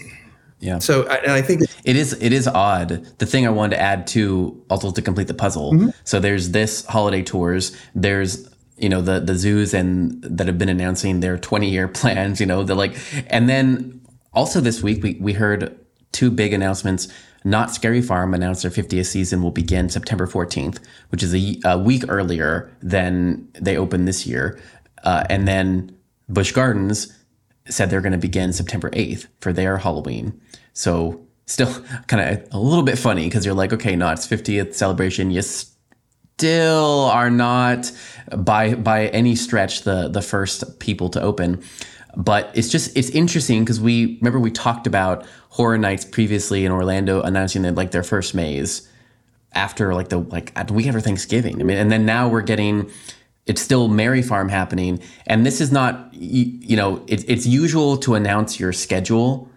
yeah. 0.62 0.78
So, 0.78 1.02
and 1.08 1.32
I 1.32 1.42
think 1.42 1.62
it 1.84 1.96
is 1.96 2.12
it 2.20 2.32
is 2.32 2.46
odd. 2.46 3.04
The 3.18 3.26
thing 3.26 3.46
I 3.48 3.50
wanted 3.50 3.76
to 3.76 3.82
add 3.82 4.06
to 4.08 4.64
also 4.70 4.92
to 4.92 5.02
complete 5.02 5.26
the 5.26 5.34
puzzle. 5.34 5.72
Mm-hmm. 5.72 5.88
So 6.04 6.20
there's 6.20 6.52
this 6.52 6.86
holiday 6.86 7.22
tours. 7.22 7.76
There's 7.96 8.48
you 8.78 8.88
know 8.88 9.02
the 9.02 9.18
the 9.18 9.34
zoos 9.34 9.74
and 9.74 10.22
that 10.22 10.46
have 10.46 10.58
been 10.58 10.68
announcing 10.68 11.18
their 11.18 11.36
20 11.36 11.68
year 11.68 11.88
plans. 11.98 12.38
You 12.38 12.46
know 12.46 12.62
they're 12.62 12.76
like, 12.76 12.96
and 13.26 13.48
then 13.48 14.00
also 14.32 14.60
this 14.60 14.84
week 14.84 15.02
we 15.02 15.18
we 15.20 15.32
heard 15.32 15.76
two 16.12 16.30
big 16.30 16.52
announcements. 16.52 17.08
Knott's 17.44 17.74
Scary 17.74 18.00
Farm 18.00 18.32
announced 18.32 18.62
their 18.62 18.70
50th 18.70 19.06
season 19.06 19.42
will 19.42 19.50
begin 19.50 19.88
September 19.88 20.28
14th, 20.28 20.78
which 21.08 21.24
is 21.24 21.34
a, 21.34 21.58
a 21.64 21.76
week 21.76 22.04
earlier 22.08 22.70
than 22.80 23.48
they 23.54 23.76
opened 23.76 24.06
this 24.06 24.28
year. 24.28 24.60
Uh, 25.02 25.24
and 25.28 25.48
then 25.48 25.92
Busch 26.28 26.52
Gardens 26.52 27.12
said 27.68 27.90
they're 27.90 28.00
going 28.00 28.12
to 28.12 28.18
begin 28.18 28.52
September 28.52 28.90
8th 28.90 29.26
for 29.40 29.52
their 29.52 29.78
Halloween. 29.78 30.40
So 30.72 31.26
still 31.46 31.72
kind 32.06 32.38
of 32.38 32.48
a 32.52 32.58
little 32.58 32.84
bit 32.84 32.98
funny 32.98 33.24
because 33.24 33.44
you're 33.44 33.54
like, 33.54 33.72
okay, 33.72 33.96
no, 33.96 34.10
it's 34.10 34.26
50th 34.26 34.74
celebration. 34.74 35.30
You 35.30 35.42
still 35.42 37.10
are 37.12 37.30
not 37.30 37.90
by 38.36 38.74
by 38.74 39.06
any 39.08 39.36
stretch 39.36 39.82
the 39.82 40.08
the 40.08 40.22
first 40.22 40.78
people 40.80 41.08
to 41.10 41.20
open. 41.20 41.62
But 42.16 42.50
it's 42.54 42.68
just 42.68 42.96
it's 42.96 43.10
interesting 43.10 43.64
because 43.64 43.80
we 43.80 44.16
remember 44.16 44.38
we 44.38 44.50
talked 44.50 44.86
about 44.86 45.24
Horror 45.50 45.78
Nights 45.78 46.04
previously 46.04 46.64
in 46.64 46.72
Orlando 46.72 47.22
announcing 47.22 47.62
that 47.62 47.74
like 47.74 47.90
their 47.90 48.02
first 48.02 48.34
maze 48.34 48.88
after 49.54 49.94
like 49.94 50.08
the 50.08 50.18
like 50.18 50.54
the 50.66 50.72
week 50.72 50.86
after 50.86 51.00
Thanksgiving. 51.00 51.60
I 51.60 51.64
mean, 51.64 51.78
and 51.78 51.90
then 51.90 52.04
now 52.04 52.28
we're 52.28 52.42
getting 52.42 52.90
it's 53.46 53.60
still 53.60 53.92
Scary 53.92 54.22
Farm 54.22 54.48
happening, 54.48 55.00
and 55.26 55.44
this 55.44 55.60
is 55.60 55.72
not 55.72 56.12
you, 56.12 56.44
you 56.60 56.76
know 56.76 57.02
it's 57.06 57.24
it's 57.24 57.46
usual 57.46 57.96
to 57.98 58.14
announce 58.14 58.60
your 58.60 58.72
schedule 58.72 59.48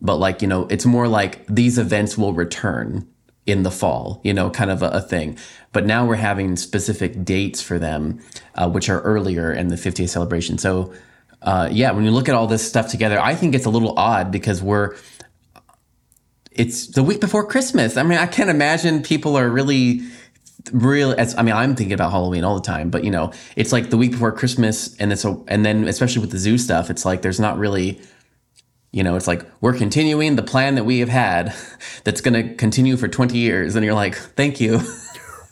but 0.00 0.16
like 0.16 0.42
you 0.42 0.48
know 0.48 0.66
it's 0.70 0.86
more 0.86 1.08
like 1.08 1.46
these 1.46 1.78
events 1.78 2.18
will 2.18 2.32
return 2.32 3.06
in 3.46 3.62
the 3.62 3.70
fall 3.70 4.20
you 4.24 4.34
know 4.34 4.50
kind 4.50 4.70
of 4.70 4.82
a, 4.82 4.88
a 4.88 5.00
thing. 5.00 5.38
But 5.72 5.86
now 5.86 6.06
we're 6.06 6.16
having 6.16 6.56
specific 6.56 7.24
dates 7.24 7.60
for 7.60 7.78
them 7.78 8.20
uh, 8.54 8.68
which 8.70 8.88
are 8.88 9.00
earlier 9.02 9.52
in 9.52 9.68
the 9.68 9.76
50th 9.76 10.08
celebration. 10.08 10.58
So 10.58 10.92
uh, 11.42 11.68
yeah 11.70 11.92
when 11.92 12.04
you 12.04 12.10
look 12.10 12.28
at 12.28 12.34
all 12.34 12.46
this 12.46 12.66
stuff 12.66 12.88
together 12.88 13.20
i 13.20 13.34
think 13.34 13.54
it's 13.54 13.66
a 13.66 13.70
little 13.70 13.96
odd 13.98 14.32
because 14.32 14.62
we're 14.62 14.96
it's 16.50 16.86
the 16.88 17.02
week 17.02 17.20
before 17.20 17.46
christmas. 17.46 17.96
I 17.96 18.02
mean 18.02 18.18
i 18.18 18.26
can't 18.26 18.50
imagine 18.50 19.02
people 19.02 19.36
are 19.36 19.48
really 19.48 20.00
real 20.72 21.12
as 21.12 21.36
I 21.36 21.42
mean 21.42 21.54
I'm 21.54 21.76
thinking 21.76 21.92
about 21.94 22.10
Halloween 22.10 22.44
all 22.44 22.54
the 22.54 22.66
time, 22.66 22.90
but 22.90 23.04
you 23.04 23.10
know, 23.10 23.32
it's 23.56 23.72
like 23.72 23.90
the 23.90 23.96
week 23.96 24.12
before 24.12 24.32
Christmas 24.32 24.96
and 24.96 25.12
it's 25.12 25.24
a, 25.24 25.36
and 25.48 25.64
then 25.64 25.86
especially 25.86 26.20
with 26.20 26.30
the 26.30 26.38
zoo 26.38 26.58
stuff, 26.58 26.90
it's 26.90 27.04
like 27.04 27.22
there's 27.22 27.40
not 27.40 27.58
really 27.58 28.00
you 28.92 29.02
know, 29.02 29.14
it's 29.14 29.26
like 29.26 29.44
we're 29.60 29.74
continuing 29.74 30.36
the 30.36 30.42
plan 30.42 30.74
that 30.76 30.84
we 30.84 31.00
have 31.00 31.10
had 31.10 31.54
that's 32.04 32.22
going 32.22 32.32
to 32.32 32.54
continue 32.54 32.96
for 32.96 33.08
20 33.08 33.36
years. 33.36 33.76
And 33.76 33.84
you're 33.84 33.94
like, 33.94 34.14
thank 34.14 34.60
you. 34.60 34.80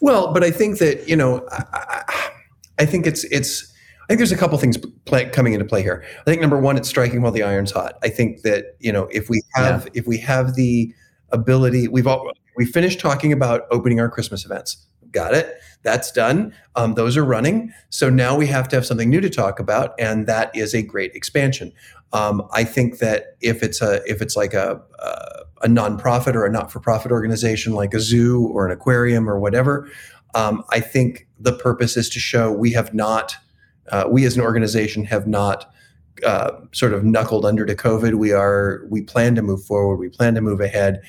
Well, 0.00 0.34
but 0.34 0.44
I 0.44 0.50
think 0.50 0.80
that, 0.80 1.08
you 1.08 1.16
know, 1.16 1.48
I, 1.50 2.28
I 2.78 2.84
think 2.84 3.06
it's, 3.06 3.24
it's, 3.24 3.72
I 4.02 4.06
think 4.08 4.18
there's 4.18 4.32
a 4.32 4.36
couple 4.36 4.58
things 4.58 4.76
play, 5.06 5.30
coming 5.30 5.54
into 5.54 5.64
play 5.64 5.80
here. 5.80 6.04
I 6.20 6.24
think 6.24 6.42
number 6.42 6.60
one, 6.60 6.76
it's 6.76 6.90
striking 6.90 7.22
while 7.22 7.32
the 7.32 7.42
iron's 7.42 7.70
hot. 7.70 7.96
I 8.02 8.10
think 8.10 8.42
that, 8.42 8.76
you 8.80 8.92
know, 8.92 9.08
if 9.10 9.30
we 9.30 9.40
have, 9.54 9.84
yeah. 9.84 9.92
if 9.94 10.06
we 10.06 10.18
have 10.18 10.56
the 10.56 10.92
ability, 11.32 11.88
we've 11.88 12.06
all, 12.06 12.30
we 12.54 12.66
finished 12.66 13.00
talking 13.00 13.32
about 13.32 13.62
opening 13.70 13.98
our 13.98 14.10
Christmas 14.10 14.44
events. 14.44 14.86
Got 15.14 15.32
it. 15.32 15.60
That's 15.84 16.10
done. 16.10 16.52
Um, 16.74 16.94
those 16.94 17.16
are 17.16 17.24
running. 17.24 17.72
So 17.88 18.10
now 18.10 18.36
we 18.36 18.48
have 18.48 18.68
to 18.68 18.76
have 18.76 18.84
something 18.84 19.08
new 19.08 19.20
to 19.20 19.30
talk 19.30 19.60
about, 19.60 19.94
and 19.96 20.26
that 20.26 20.54
is 20.56 20.74
a 20.74 20.82
great 20.82 21.14
expansion. 21.14 21.72
Um, 22.12 22.46
I 22.52 22.64
think 22.64 22.98
that 22.98 23.36
if 23.40 23.62
it's 23.62 23.80
a 23.80 24.02
if 24.10 24.20
it's 24.20 24.34
like 24.36 24.54
a, 24.54 24.82
a, 24.98 25.42
a 25.62 25.68
nonprofit 25.68 26.34
or 26.34 26.44
a 26.44 26.50
not 26.50 26.72
for 26.72 26.80
profit 26.80 27.12
organization 27.12 27.74
like 27.74 27.94
a 27.94 28.00
zoo 28.00 28.48
or 28.48 28.66
an 28.66 28.72
aquarium 28.72 29.30
or 29.30 29.38
whatever, 29.38 29.88
um, 30.34 30.64
I 30.70 30.80
think 30.80 31.28
the 31.38 31.52
purpose 31.52 31.96
is 31.96 32.08
to 32.10 32.18
show 32.18 32.50
we 32.50 32.72
have 32.72 32.92
not 32.92 33.36
uh, 33.90 34.08
we 34.10 34.24
as 34.24 34.36
an 34.36 34.42
organization 34.42 35.04
have 35.04 35.28
not 35.28 35.72
uh, 36.26 36.52
sort 36.72 36.92
of 36.92 37.04
knuckled 37.04 37.44
under 37.44 37.64
to 37.66 37.76
COVID. 37.76 38.14
We 38.14 38.32
are 38.32 38.84
we 38.88 39.02
plan 39.02 39.36
to 39.36 39.42
move 39.42 39.62
forward. 39.64 39.98
We 39.98 40.08
plan 40.08 40.34
to 40.34 40.40
move 40.40 40.60
ahead, 40.60 41.02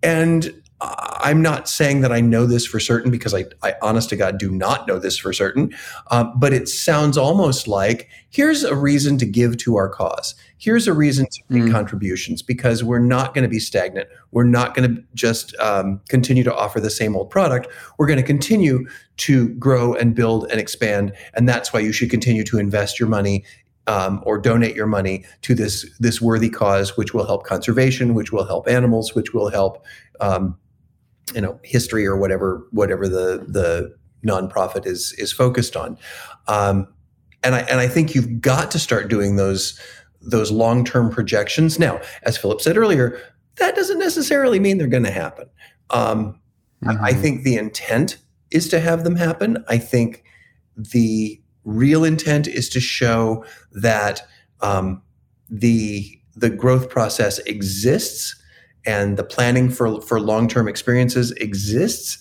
and 0.00 0.61
I'm 0.82 1.40
not 1.40 1.68
saying 1.68 2.00
that 2.00 2.12
I 2.12 2.20
know 2.20 2.46
this 2.46 2.66
for 2.66 2.80
certain 2.80 3.10
because 3.10 3.32
I, 3.32 3.44
I 3.62 3.74
honest 3.80 4.08
to 4.10 4.16
God, 4.16 4.38
do 4.38 4.50
not 4.50 4.88
know 4.88 4.98
this 4.98 5.16
for 5.16 5.32
certain. 5.32 5.72
Um, 6.10 6.32
but 6.36 6.52
it 6.52 6.68
sounds 6.68 7.16
almost 7.16 7.68
like 7.68 8.08
here's 8.30 8.64
a 8.64 8.74
reason 8.74 9.18
to 9.18 9.26
give 9.26 9.56
to 9.58 9.76
our 9.76 9.88
cause. 9.88 10.34
Here's 10.58 10.88
a 10.88 10.92
reason 10.92 11.26
to 11.30 11.42
make 11.48 11.64
mm. 11.64 11.72
contributions 11.72 12.42
because 12.42 12.82
we're 12.82 12.98
not 12.98 13.34
going 13.34 13.42
to 13.42 13.48
be 13.48 13.60
stagnant. 13.60 14.08
We're 14.32 14.44
not 14.44 14.74
going 14.74 14.96
to 14.96 15.04
just 15.14 15.56
um, 15.58 16.00
continue 16.08 16.42
to 16.44 16.54
offer 16.54 16.80
the 16.80 16.90
same 16.90 17.14
old 17.14 17.30
product. 17.30 17.68
We're 17.98 18.06
going 18.06 18.20
to 18.20 18.24
continue 18.24 18.86
to 19.18 19.48
grow 19.50 19.94
and 19.94 20.14
build 20.14 20.50
and 20.50 20.60
expand. 20.60 21.12
And 21.34 21.48
that's 21.48 21.72
why 21.72 21.80
you 21.80 21.92
should 21.92 22.10
continue 22.10 22.44
to 22.44 22.58
invest 22.58 22.98
your 22.98 23.08
money 23.08 23.44
um, 23.86 24.22
or 24.24 24.38
donate 24.38 24.76
your 24.76 24.86
money 24.86 25.24
to 25.42 25.54
this 25.54 25.86
this 25.98 26.20
worthy 26.20 26.50
cause, 26.50 26.96
which 26.96 27.14
will 27.14 27.26
help 27.26 27.44
conservation, 27.44 28.14
which 28.14 28.32
will 28.32 28.44
help 28.44 28.68
animals, 28.68 29.14
which 29.14 29.34
will 29.34 29.48
help 29.50 29.84
um, 30.20 30.56
you 31.34 31.40
know 31.40 31.58
history 31.62 32.06
or 32.06 32.16
whatever 32.16 32.66
whatever 32.70 33.08
the 33.08 33.44
the 33.48 33.94
nonprofit 34.26 34.86
is 34.86 35.12
is 35.18 35.32
focused 35.32 35.76
on. 35.76 35.98
Um, 36.48 36.88
and 37.42 37.54
I 37.54 37.60
and 37.60 37.80
I 37.80 37.88
think 37.88 38.14
you've 38.14 38.40
got 38.40 38.70
to 38.72 38.78
start 38.78 39.08
doing 39.08 39.36
those 39.36 39.78
those 40.20 40.50
long 40.50 40.84
term 40.84 41.10
projections. 41.10 41.78
Now, 41.78 42.00
as 42.22 42.36
Philip 42.36 42.60
said 42.60 42.76
earlier, 42.76 43.20
that 43.56 43.74
doesn't 43.74 43.98
necessarily 43.98 44.58
mean 44.58 44.78
they're 44.78 44.86
going 44.86 45.02
to 45.04 45.10
happen. 45.10 45.48
Um, 45.90 46.40
mm-hmm. 46.84 47.04
I 47.04 47.12
think 47.12 47.42
the 47.42 47.56
intent 47.56 48.18
is 48.50 48.68
to 48.68 48.80
have 48.80 49.04
them 49.04 49.16
happen. 49.16 49.64
I 49.68 49.78
think 49.78 50.24
the 50.76 51.40
real 51.64 52.04
intent 52.04 52.46
is 52.46 52.68
to 52.70 52.80
show 52.80 53.44
that 53.72 54.22
um, 54.60 55.02
the 55.48 56.18
the 56.34 56.50
growth 56.50 56.88
process 56.88 57.38
exists 57.40 58.36
and 58.84 59.16
the 59.16 59.24
planning 59.24 59.70
for 59.70 60.00
for 60.00 60.20
long 60.20 60.48
term 60.48 60.68
experiences 60.68 61.32
exists, 61.32 62.18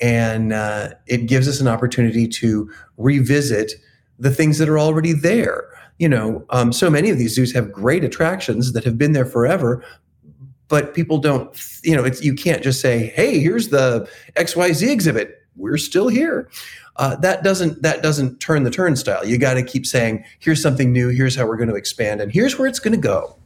and 0.00 0.52
uh, 0.52 0.90
it 1.06 1.26
gives 1.26 1.48
us 1.48 1.60
an 1.60 1.68
opportunity 1.68 2.28
to 2.28 2.70
revisit 2.96 3.72
the 4.18 4.30
things 4.30 4.58
that 4.58 4.68
are 4.68 4.78
already 4.78 5.12
there. 5.12 5.68
You 5.98 6.08
know, 6.08 6.44
um, 6.50 6.72
so 6.72 6.90
many 6.90 7.10
of 7.10 7.18
these 7.18 7.34
zoos 7.34 7.52
have 7.54 7.72
great 7.72 8.04
attractions 8.04 8.72
that 8.72 8.84
have 8.84 8.98
been 8.98 9.12
there 9.12 9.26
forever, 9.26 9.84
but 10.68 10.94
people 10.94 11.18
don't. 11.18 11.56
You 11.82 11.96
know, 11.96 12.06
you 12.20 12.34
can't 12.34 12.62
just 12.62 12.80
say, 12.80 13.12
"Hey, 13.14 13.38
here's 13.38 13.68
the 13.68 14.08
X 14.36 14.56
Y 14.56 14.72
Z 14.72 14.90
exhibit." 14.90 15.40
We're 15.56 15.78
still 15.78 16.08
here. 16.08 16.50
Uh, 16.96 17.16
that 17.16 17.42
doesn't 17.42 17.82
that 17.82 18.02
doesn't 18.02 18.40
turn 18.40 18.62
the 18.62 18.70
turnstile. 18.70 19.24
You 19.24 19.38
got 19.38 19.54
to 19.54 19.62
keep 19.62 19.86
saying, 19.86 20.24
"Here's 20.38 20.62
something 20.62 20.92
new. 20.92 21.08
Here's 21.08 21.36
how 21.36 21.46
we're 21.46 21.56
going 21.56 21.68
to 21.68 21.74
expand, 21.74 22.20
and 22.20 22.32
here's 22.32 22.58
where 22.58 22.68
it's 22.68 22.80
going 22.80 22.94
to 22.94 23.00
go." 23.00 23.36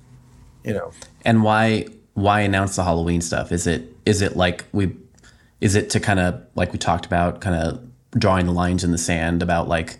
You 0.64 0.74
know, 0.74 0.92
and 1.24 1.42
why 1.42 1.86
why 2.18 2.40
announce 2.40 2.76
the 2.76 2.84
Halloween 2.84 3.20
stuff? 3.20 3.52
Is 3.52 3.66
it 3.66 3.94
is 4.04 4.22
it 4.22 4.36
like 4.36 4.64
we 4.72 4.96
is 5.60 5.74
it 5.74 5.90
to 5.90 6.00
kind 6.00 6.20
of 6.20 6.42
like 6.54 6.72
we 6.72 6.78
talked 6.78 7.06
about 7.06 7.40
kind 7.40 7.56
of 7.56 7.80
drawing 8.18 8.46
the 8.46 8.52
lines 8.52 8.84
in 8.84 8.90
the 8.90 8.98
sand 8.98 9.42
about 9.42 9.68
like 9.68 9.98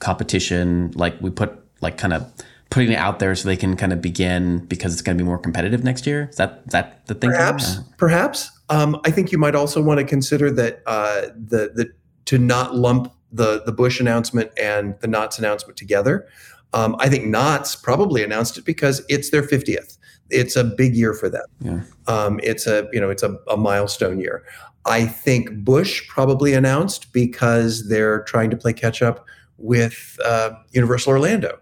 competition 0.00 0.92
like 0.94 1.20
we 1.20 1.30
put 1.30 1.58
like 1.80 1.96
kind 1.98 2.12
of 2.12 2.30
putting 2.70 2.92
it 2.92 2.96
out 2.96 3.18
there 3.18 3.34
so 3.34 3.48
they 3.48 3.56
can 3.56 3.76
kind 3.76 3.92
of 3.92 4.02
begin 4.02 4.58
because 4.66 4.92
it's 4.92 5.02
going 5.02 5.16
to 5.16 5.22
be 5.22 5.26
more 5.26 5.38
competitive 5.38 5.82
next 5.82 6.06
year. 6.06 6.28
Is 6.30 6.36
that 6.36 6.68
that 6.70 7.06
the 7.06 7.14
thing? 7.14 7.30
Perhaps, 7.30 7.78
perhaps. 7.96 8.50
Um, 8.68 9.00
I 9.04 9.10
think 9.10 9.32
you 9.32 9.38
might 9.38 9.54
also 9.54 9.82
want 9.82 9.98
to 9.98 10.04
consider 10.04 10.50
that 10.52 10.82
uh, 10.86 11.22
the 11.34 11.72
the 11.74 11.92
to 12.26 12.38
not 12.38 12.74
lump 12.74 13.12
the 13.32 13.62
the 13.64 13.72
Busch 13.72 14.00
announcement 14.00 14.50
and 14.60 14.98
the 15.00 15.06
Knott's 15.06 15.38
announcement 15.38 15.78
together. 15.78 16.28
Um, 16.74 16.96
I 16.98 17.08
think 17.08 17.24
Knott's 17.24 17.74
probably 17.76 18.22
announced 18.22 18.58
it 18.58 18.64
because 18.66 19.02
it's 19.08 19.30
their 19.30 19.42
50th. 19.42 19.97
It's 20.30 20.56
a 20.56 20.64
big 20.64 20.94
year 20.94 21.14
for 21.14 21.28
them. 21.28 21.46
Yeah. 21.60 21.80
Um, 22.06 22.40
it's 22.42 22.66
a 22.66 22.88
you 22.92 23.00
know 23.00 23.10
it's 23.10 23.22
a, 23.22 23.38
a 23.48 23.56
milestone 23.56 24.20
year. 24.20 24.44
I 24.84 25.04
think 25.04 25.64
Busch 25.64 26.06
probably 26.08 26.54
announced 26.54 27.12
because 27.12 27.88
they're 27.88 28.22
trying 28.22 28.50
to 28.50 28.56
play 28.56 28.72
catch 28.72 29.02
up 29.02 29.26
with 29.58 30.18
uh, 30.24 30.50
Universal 30.72 31.12
Orlando, 31.12 31.58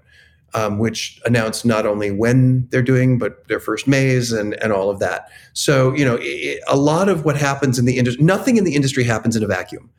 um, 0.55 0.79
which 0.79 1.21
announced 1.25 1.65
not 1.67 1.87
only 1.87 2.11
when 2.11 2.69
they're 2.71 2.83
doing, 2.83 3.19
but 3.19 3.47
their 3.49 3.59
first 3.59 3.89
maze 3.89 4.33
and, 4.33 4.55
and 4.63 4.73
all 4.73 4.91
of 4.91 5.01
that. 5.01 5.29
So, 5.55 5.95
you 5.95 6.05
know, 6.05 6.19
it, 6.21 6.61
a 6.69 6.77
lot 6.77 7.09
of 7.09 7.25
what 7.25 7.37
happens 7.37 7.79
in 7.79 7.85
the 7.85 7.99
industry, 7.99 8.23
nothing 8.23 8.57
in 8.57 8.65
the 8.65 8.75
industry 8.75 9.03
happens 9.03 9.35
in 9.35 9.43
a 9.43 9.47
vacuum. 9.47 9.91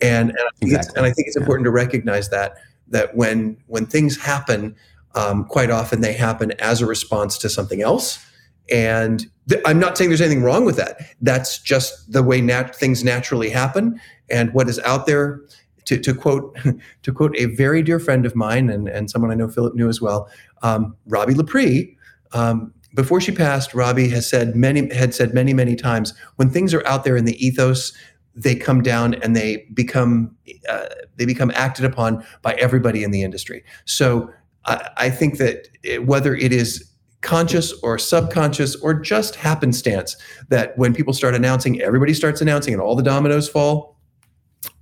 And, 0.00 0.30
and, 0.30 0.38
I, 0.38 0.50
think 0.60 0.96
and 0.96 1.06
I 1.06 1.10
think 1.10 1.26
it's 1.26 1.36
important 1.36 1.64
to 1.64 1.70
recognize 1.70 2.28
that, 2.28 2.56
that 2.88 3.16
when, 3.16 3.56
when 3.66 3.86
things 3.86 4.16
happen, 4.16 4.76
um, 5.16 5.44
quite 5.44 5.70
often 5.70 6.02
they 6.02 6.12
happen 6.12 6.52
as 6.60 6.80
a 6.80 6.86
response 6.86 7.38
to 7.38 7.48
something 7.48 7.82
else. 7.82 8.24
And 8.70 9.26
th- 9.48 9.62
I'm 9.64 9.78
not 9.78 9.96
saying 9.96 10.10
there's 10.10 10.20
anything 10.20 10.42
wrong 10.42 10.64
with 10.64 10.76
that. 10.76 11.00
That's 11.20 11.58
just 11.58 12.12
the 12.12 12.22
way 12.22 12.40
nat- 12.40 12.76
things 12.76 13.02
naturally 13.02 13.48
happen. 13.48 14.00
And 14.30 14.52
what 14.52 14.68
is 14.68 14.78
out 14.80 15.06
there, 15.06 15.40
to, 15.86 15.98
to 15.98 16.14
quote 16.14 16.56
to 17.02 17.12
quote 17.12 17.36
a 17.36 17.46
very 17.46 17.82
dear 17.82 17.98
friend 17.98 18.26
of 18.26 18.36
mine 18.36 18.68
and, 18.68 18.88
and 18.88 19.10
someone 19.10 19.30
I 19.30 19.34
know 19.34 19.48
Philip 19.48 19.74
knew 19.74 19.88
as 19.88 20.00
well, 20.00 20.28
um, 20.62 20.96
Robbie 21.06 21.34
Lepre. 21.34 21.96
Um, 22.32 22.72
before 22.94 23.20
she 23.20 23.30
passed, 23.30 23.74
Robbie 23.74 24.08
has 24.08 24.28
said 24.28 24.56
many 24.56 24.92
had 24.92 25.14
said 25.14 25.32
many 25.32 25.54
many 25.54 25.76
times 25.76 26.12
when 26.36 26.50
things 26.50 26.74
are 26.74 26.84
out 26.86 27.04
there 27.04 27.16
in 27.16 27.24
the 27.24 27.36
ethos, 27.44 27.92
they 28.34 28.56
come 28.56 28.82
down 28.82 29.14
and 29.14 29.36
they 29.36 29.66
become 29.74 30.34
uh, 30.68 30.86
they 31.16 31.24
become 31.24 31.52
acted 31.54 31.84
upon 31.84 32.24
by 32.42 32.54
everybody 32.54 33.04
in 33.04 33.10
the 33.12 33.22
industry. 33.22 33.64
So 33.84 34.30
I, 34.66 34.90
I 34.96 35.10
think 35.10 35.38
that 35.38 35.68
it, 35.82 36.06
whether 36.06 36.34
it 36.34 36.52
is 36.52 36.92
conscious 37.22 37.72
or 37.82 37.98
subconscious 37.98 38.76
or 38.76 38.94
just 38.94 39.34
happenstance 39.34 40.16
that 40.48 40.76
when 40.78 40.94
people 40.94 41.12
start 41.12 41.34
announcing, 41.34 41.80
everybody 41.80 42.14
starts 42.14 42.40
announcing 42.40 42.72
and 42.72 42.80
all 42.80 42.94
the 42.94 43.02
dominoes 43.02 43.48
fall. 43.48 43.96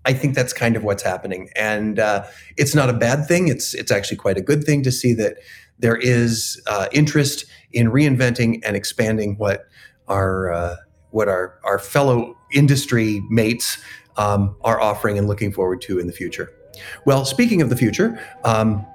I 0.05 0.12
think 0.12 0.35
that's 0.35 0.53
kind 0.53 0.77
of 0.77 0.85
what's 0.85 1.03
happening, 1.03 1.49
and 1.57 1.99
uh, 1.99 2.27
it's 2.59 2.75
not 2.75 2.90
a 2.90 2.92
bad 2.92 3.27
thing. 3.27 3.49
It's 3.49 3.73
it's 3.73 3.90
actually 3.90 4.18
quite 4.18 4.37
a 4.37 4.42
good 4.42 4.62
thing 4.64 4.83
to 4.83 4.92
see 4.92 5.14
that 5.14 5.38
there 5.79 5.97
is 5.97 6.61
uh, 6.66 6.88
interest 6.92 7.47
in 7.73 7.90
reinventing 7.90 8.61
and 8.64 8.77
expanding 8.77 9.37
what 9.38 9.66
our 10.09 10.53
uh, 10.53 10.77
what 11.11 11.29
our 11.29 11.59
our 11.64 11.79
fellow 11.79 12.37
industry 12.53 13.23
mates 13.31 13.79
um, 14.18 14.55
are 14.61 14.79
offering 14.79 15.16
and 15.16 15.27
looking 15.27 15.51
forward 15.51 15.81
to 15.83 15.99
in 15.99 16.07
the 16.07 16.12
future. 16.12 16.53
Well, 17.07 17.25
speaking 17.25 17.62
of 17.62 17.70
the 17.70 17.77
future. 17.77 18.20
Um, 18.44 18.87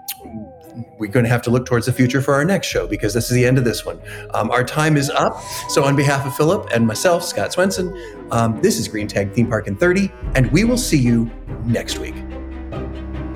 we're 0.97 1.11
going 1.11 1.25
to 1.25 1.29
have 1.29 1.41
to 1.43 1.49
look 1.49 1.65
towards 1.65 1.85
the 1.85 1.93
future 1.93 2.21
for 2.21 2.33
our 2.33 2.45
next 2.45 2.67
show 2.67 2.87
because 2.87 3.13
this 3.13 3.25
is 3.25 3.35
the 3.35 3.45
end 3.45 3.57
of 3.57 3.63
this 3.63 3.85
one. 3.85 3.99
Um, 4.33 4.51
our 4.51 4.63
time 4.63 4.97
is 4.97 5.09
up. 5.09 5.41
So, 5.69 5.83
on 5.83 5.95
behalf 5.95 6.25
of 6.25 6.35
Philip 6.35 6.69
and 6.73 6.85
myself, 6.85 7.23
Scott 7.23 7.53
Swenson, 7.53 7.93
um, 8.31 8.61
this 8.61 8.79
is 8.79 8.87
Green 8.87 9.07
Tag 9.07 9.33
Theme 9.33 9.47
Park 9.47 9.67
in 9.67 9.75
30, 9.75 10.11
and 10.35 10.51
we 10.51 10.63
will 10.63 10.77
see 10.77 10.97
you 10.97 11.29
next 11.65 11.99
week. 11.99 12.15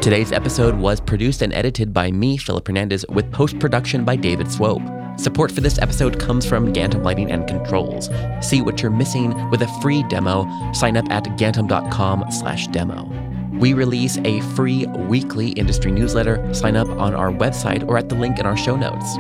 Today's 0.02 0.32
episode 0.34 0.76
was 0.76 1.00
produced 1.00 1.42
and 1.42 1.54
edited 1.54 1.94
by 1.94 2.12
me, 2.12 2.36
Philip 2.38 2.68
Hernandez, 2.68 3.06
with 3.08 3.32
post 3.32 3.58
production 3.60 4.04
by 4.04 4.18
David 4.18 4.52
Swope. 4.52 4.82
Support 5.18 5.52
for 5.52 5.62
this 5.62 5.80
episode 5.80 6.20
comes 6.20 6.46
from 6.46 6.74
Gantom 6.74 7.04
Lighting 7.04 7.32
and 7.32 7.48
Controls. 7.48 8.10
See 8.42 8.62
what 8.62 8.82
you're 8.82 8.92
missing 8.92 9.50
with 9.50 9.62
a 9.62 9.68
free 9.82 10.04
demo. 10.10 10.46
Sign 10.74 10.98
up 10.98 11.10
at 11.10 11.24
gantom.com/demo. 11.38 13.33
We 13.60 13.74
release 13.74 14.18
a 14.26 14.42
free 14.56 14.86
weekly 14.88 15.50
industry 15.52 15.92
newsletter. 15.92 16.54
Sign 16.54 16.76
up 16.76 16.90
on 16.90 17.14
our 17.14 17.32
website 17.32 17.88
or 17.88 17.98
at 17.98 18.10
the 18.10 18.16
link 18.16 18.40
in 18.40 18.46
our 18.46 18.58
show 18.58 18.76
notes. 18.76 19.16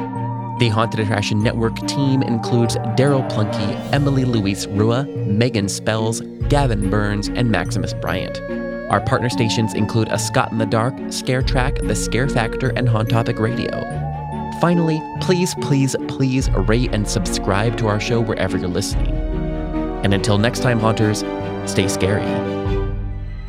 The 0.59 0.69
Haunted 0.69 0.99
Attraction 0.99 1.41
Network 1.41 1.75
team 1.87 2.21
includes 2.21 2.75
Daryl 2.95 3.27
Plunkey, 3.31 3.93
Emily 3.93 4.23
Louise 4.23 4.67
Rua, 4.67 5.05
Megan 5.05 5.67
Spells, 5.67 6.21
Gavin 6.47 6.89
Burns, 6.89 7.29
and 7.29 7.49
Maximus 7.49 7.93
Bryant. 7.93 8.39
Our 8.91 9.01
partner 9.01 9.29
stations 9.29 9.73
include 9.73 10.09
A 10.09 10.19
Scott 10.19 10.51
in 10.51 10.59
the 10.59 10.65
Dark, 10.65 10.93
Scare 11.09 11.41
Track, 11.41 11.79
The 11.81 11.95
Scare 11.95 12.29
Factor, 12.29 12.69
and 12.75 12.87
Haunt 12.87 13.09
Topic 13.09 13.39
Radio. 13.39 13.69
Finally, 14.61 15.01
please, 15.21 15.55
please, 15.55 15.95
please 16.07 16.49
rate 16.51 16.93
and 16.93 17.07
subscribe 17.07 17.77
to 17.77 17.87
our 17.87 17.99
show 17.99 18.21
wherever 18.21 18.57
you're 18.57 18.67
listening. 18.67 19.13
And 20.03 20.13
until 20.13 20.37
next 20.37 20.61
time, 20.61 20.79
Haunters, 20.79 21.19
stay 21.65 21.87
scary. 21.87 22.82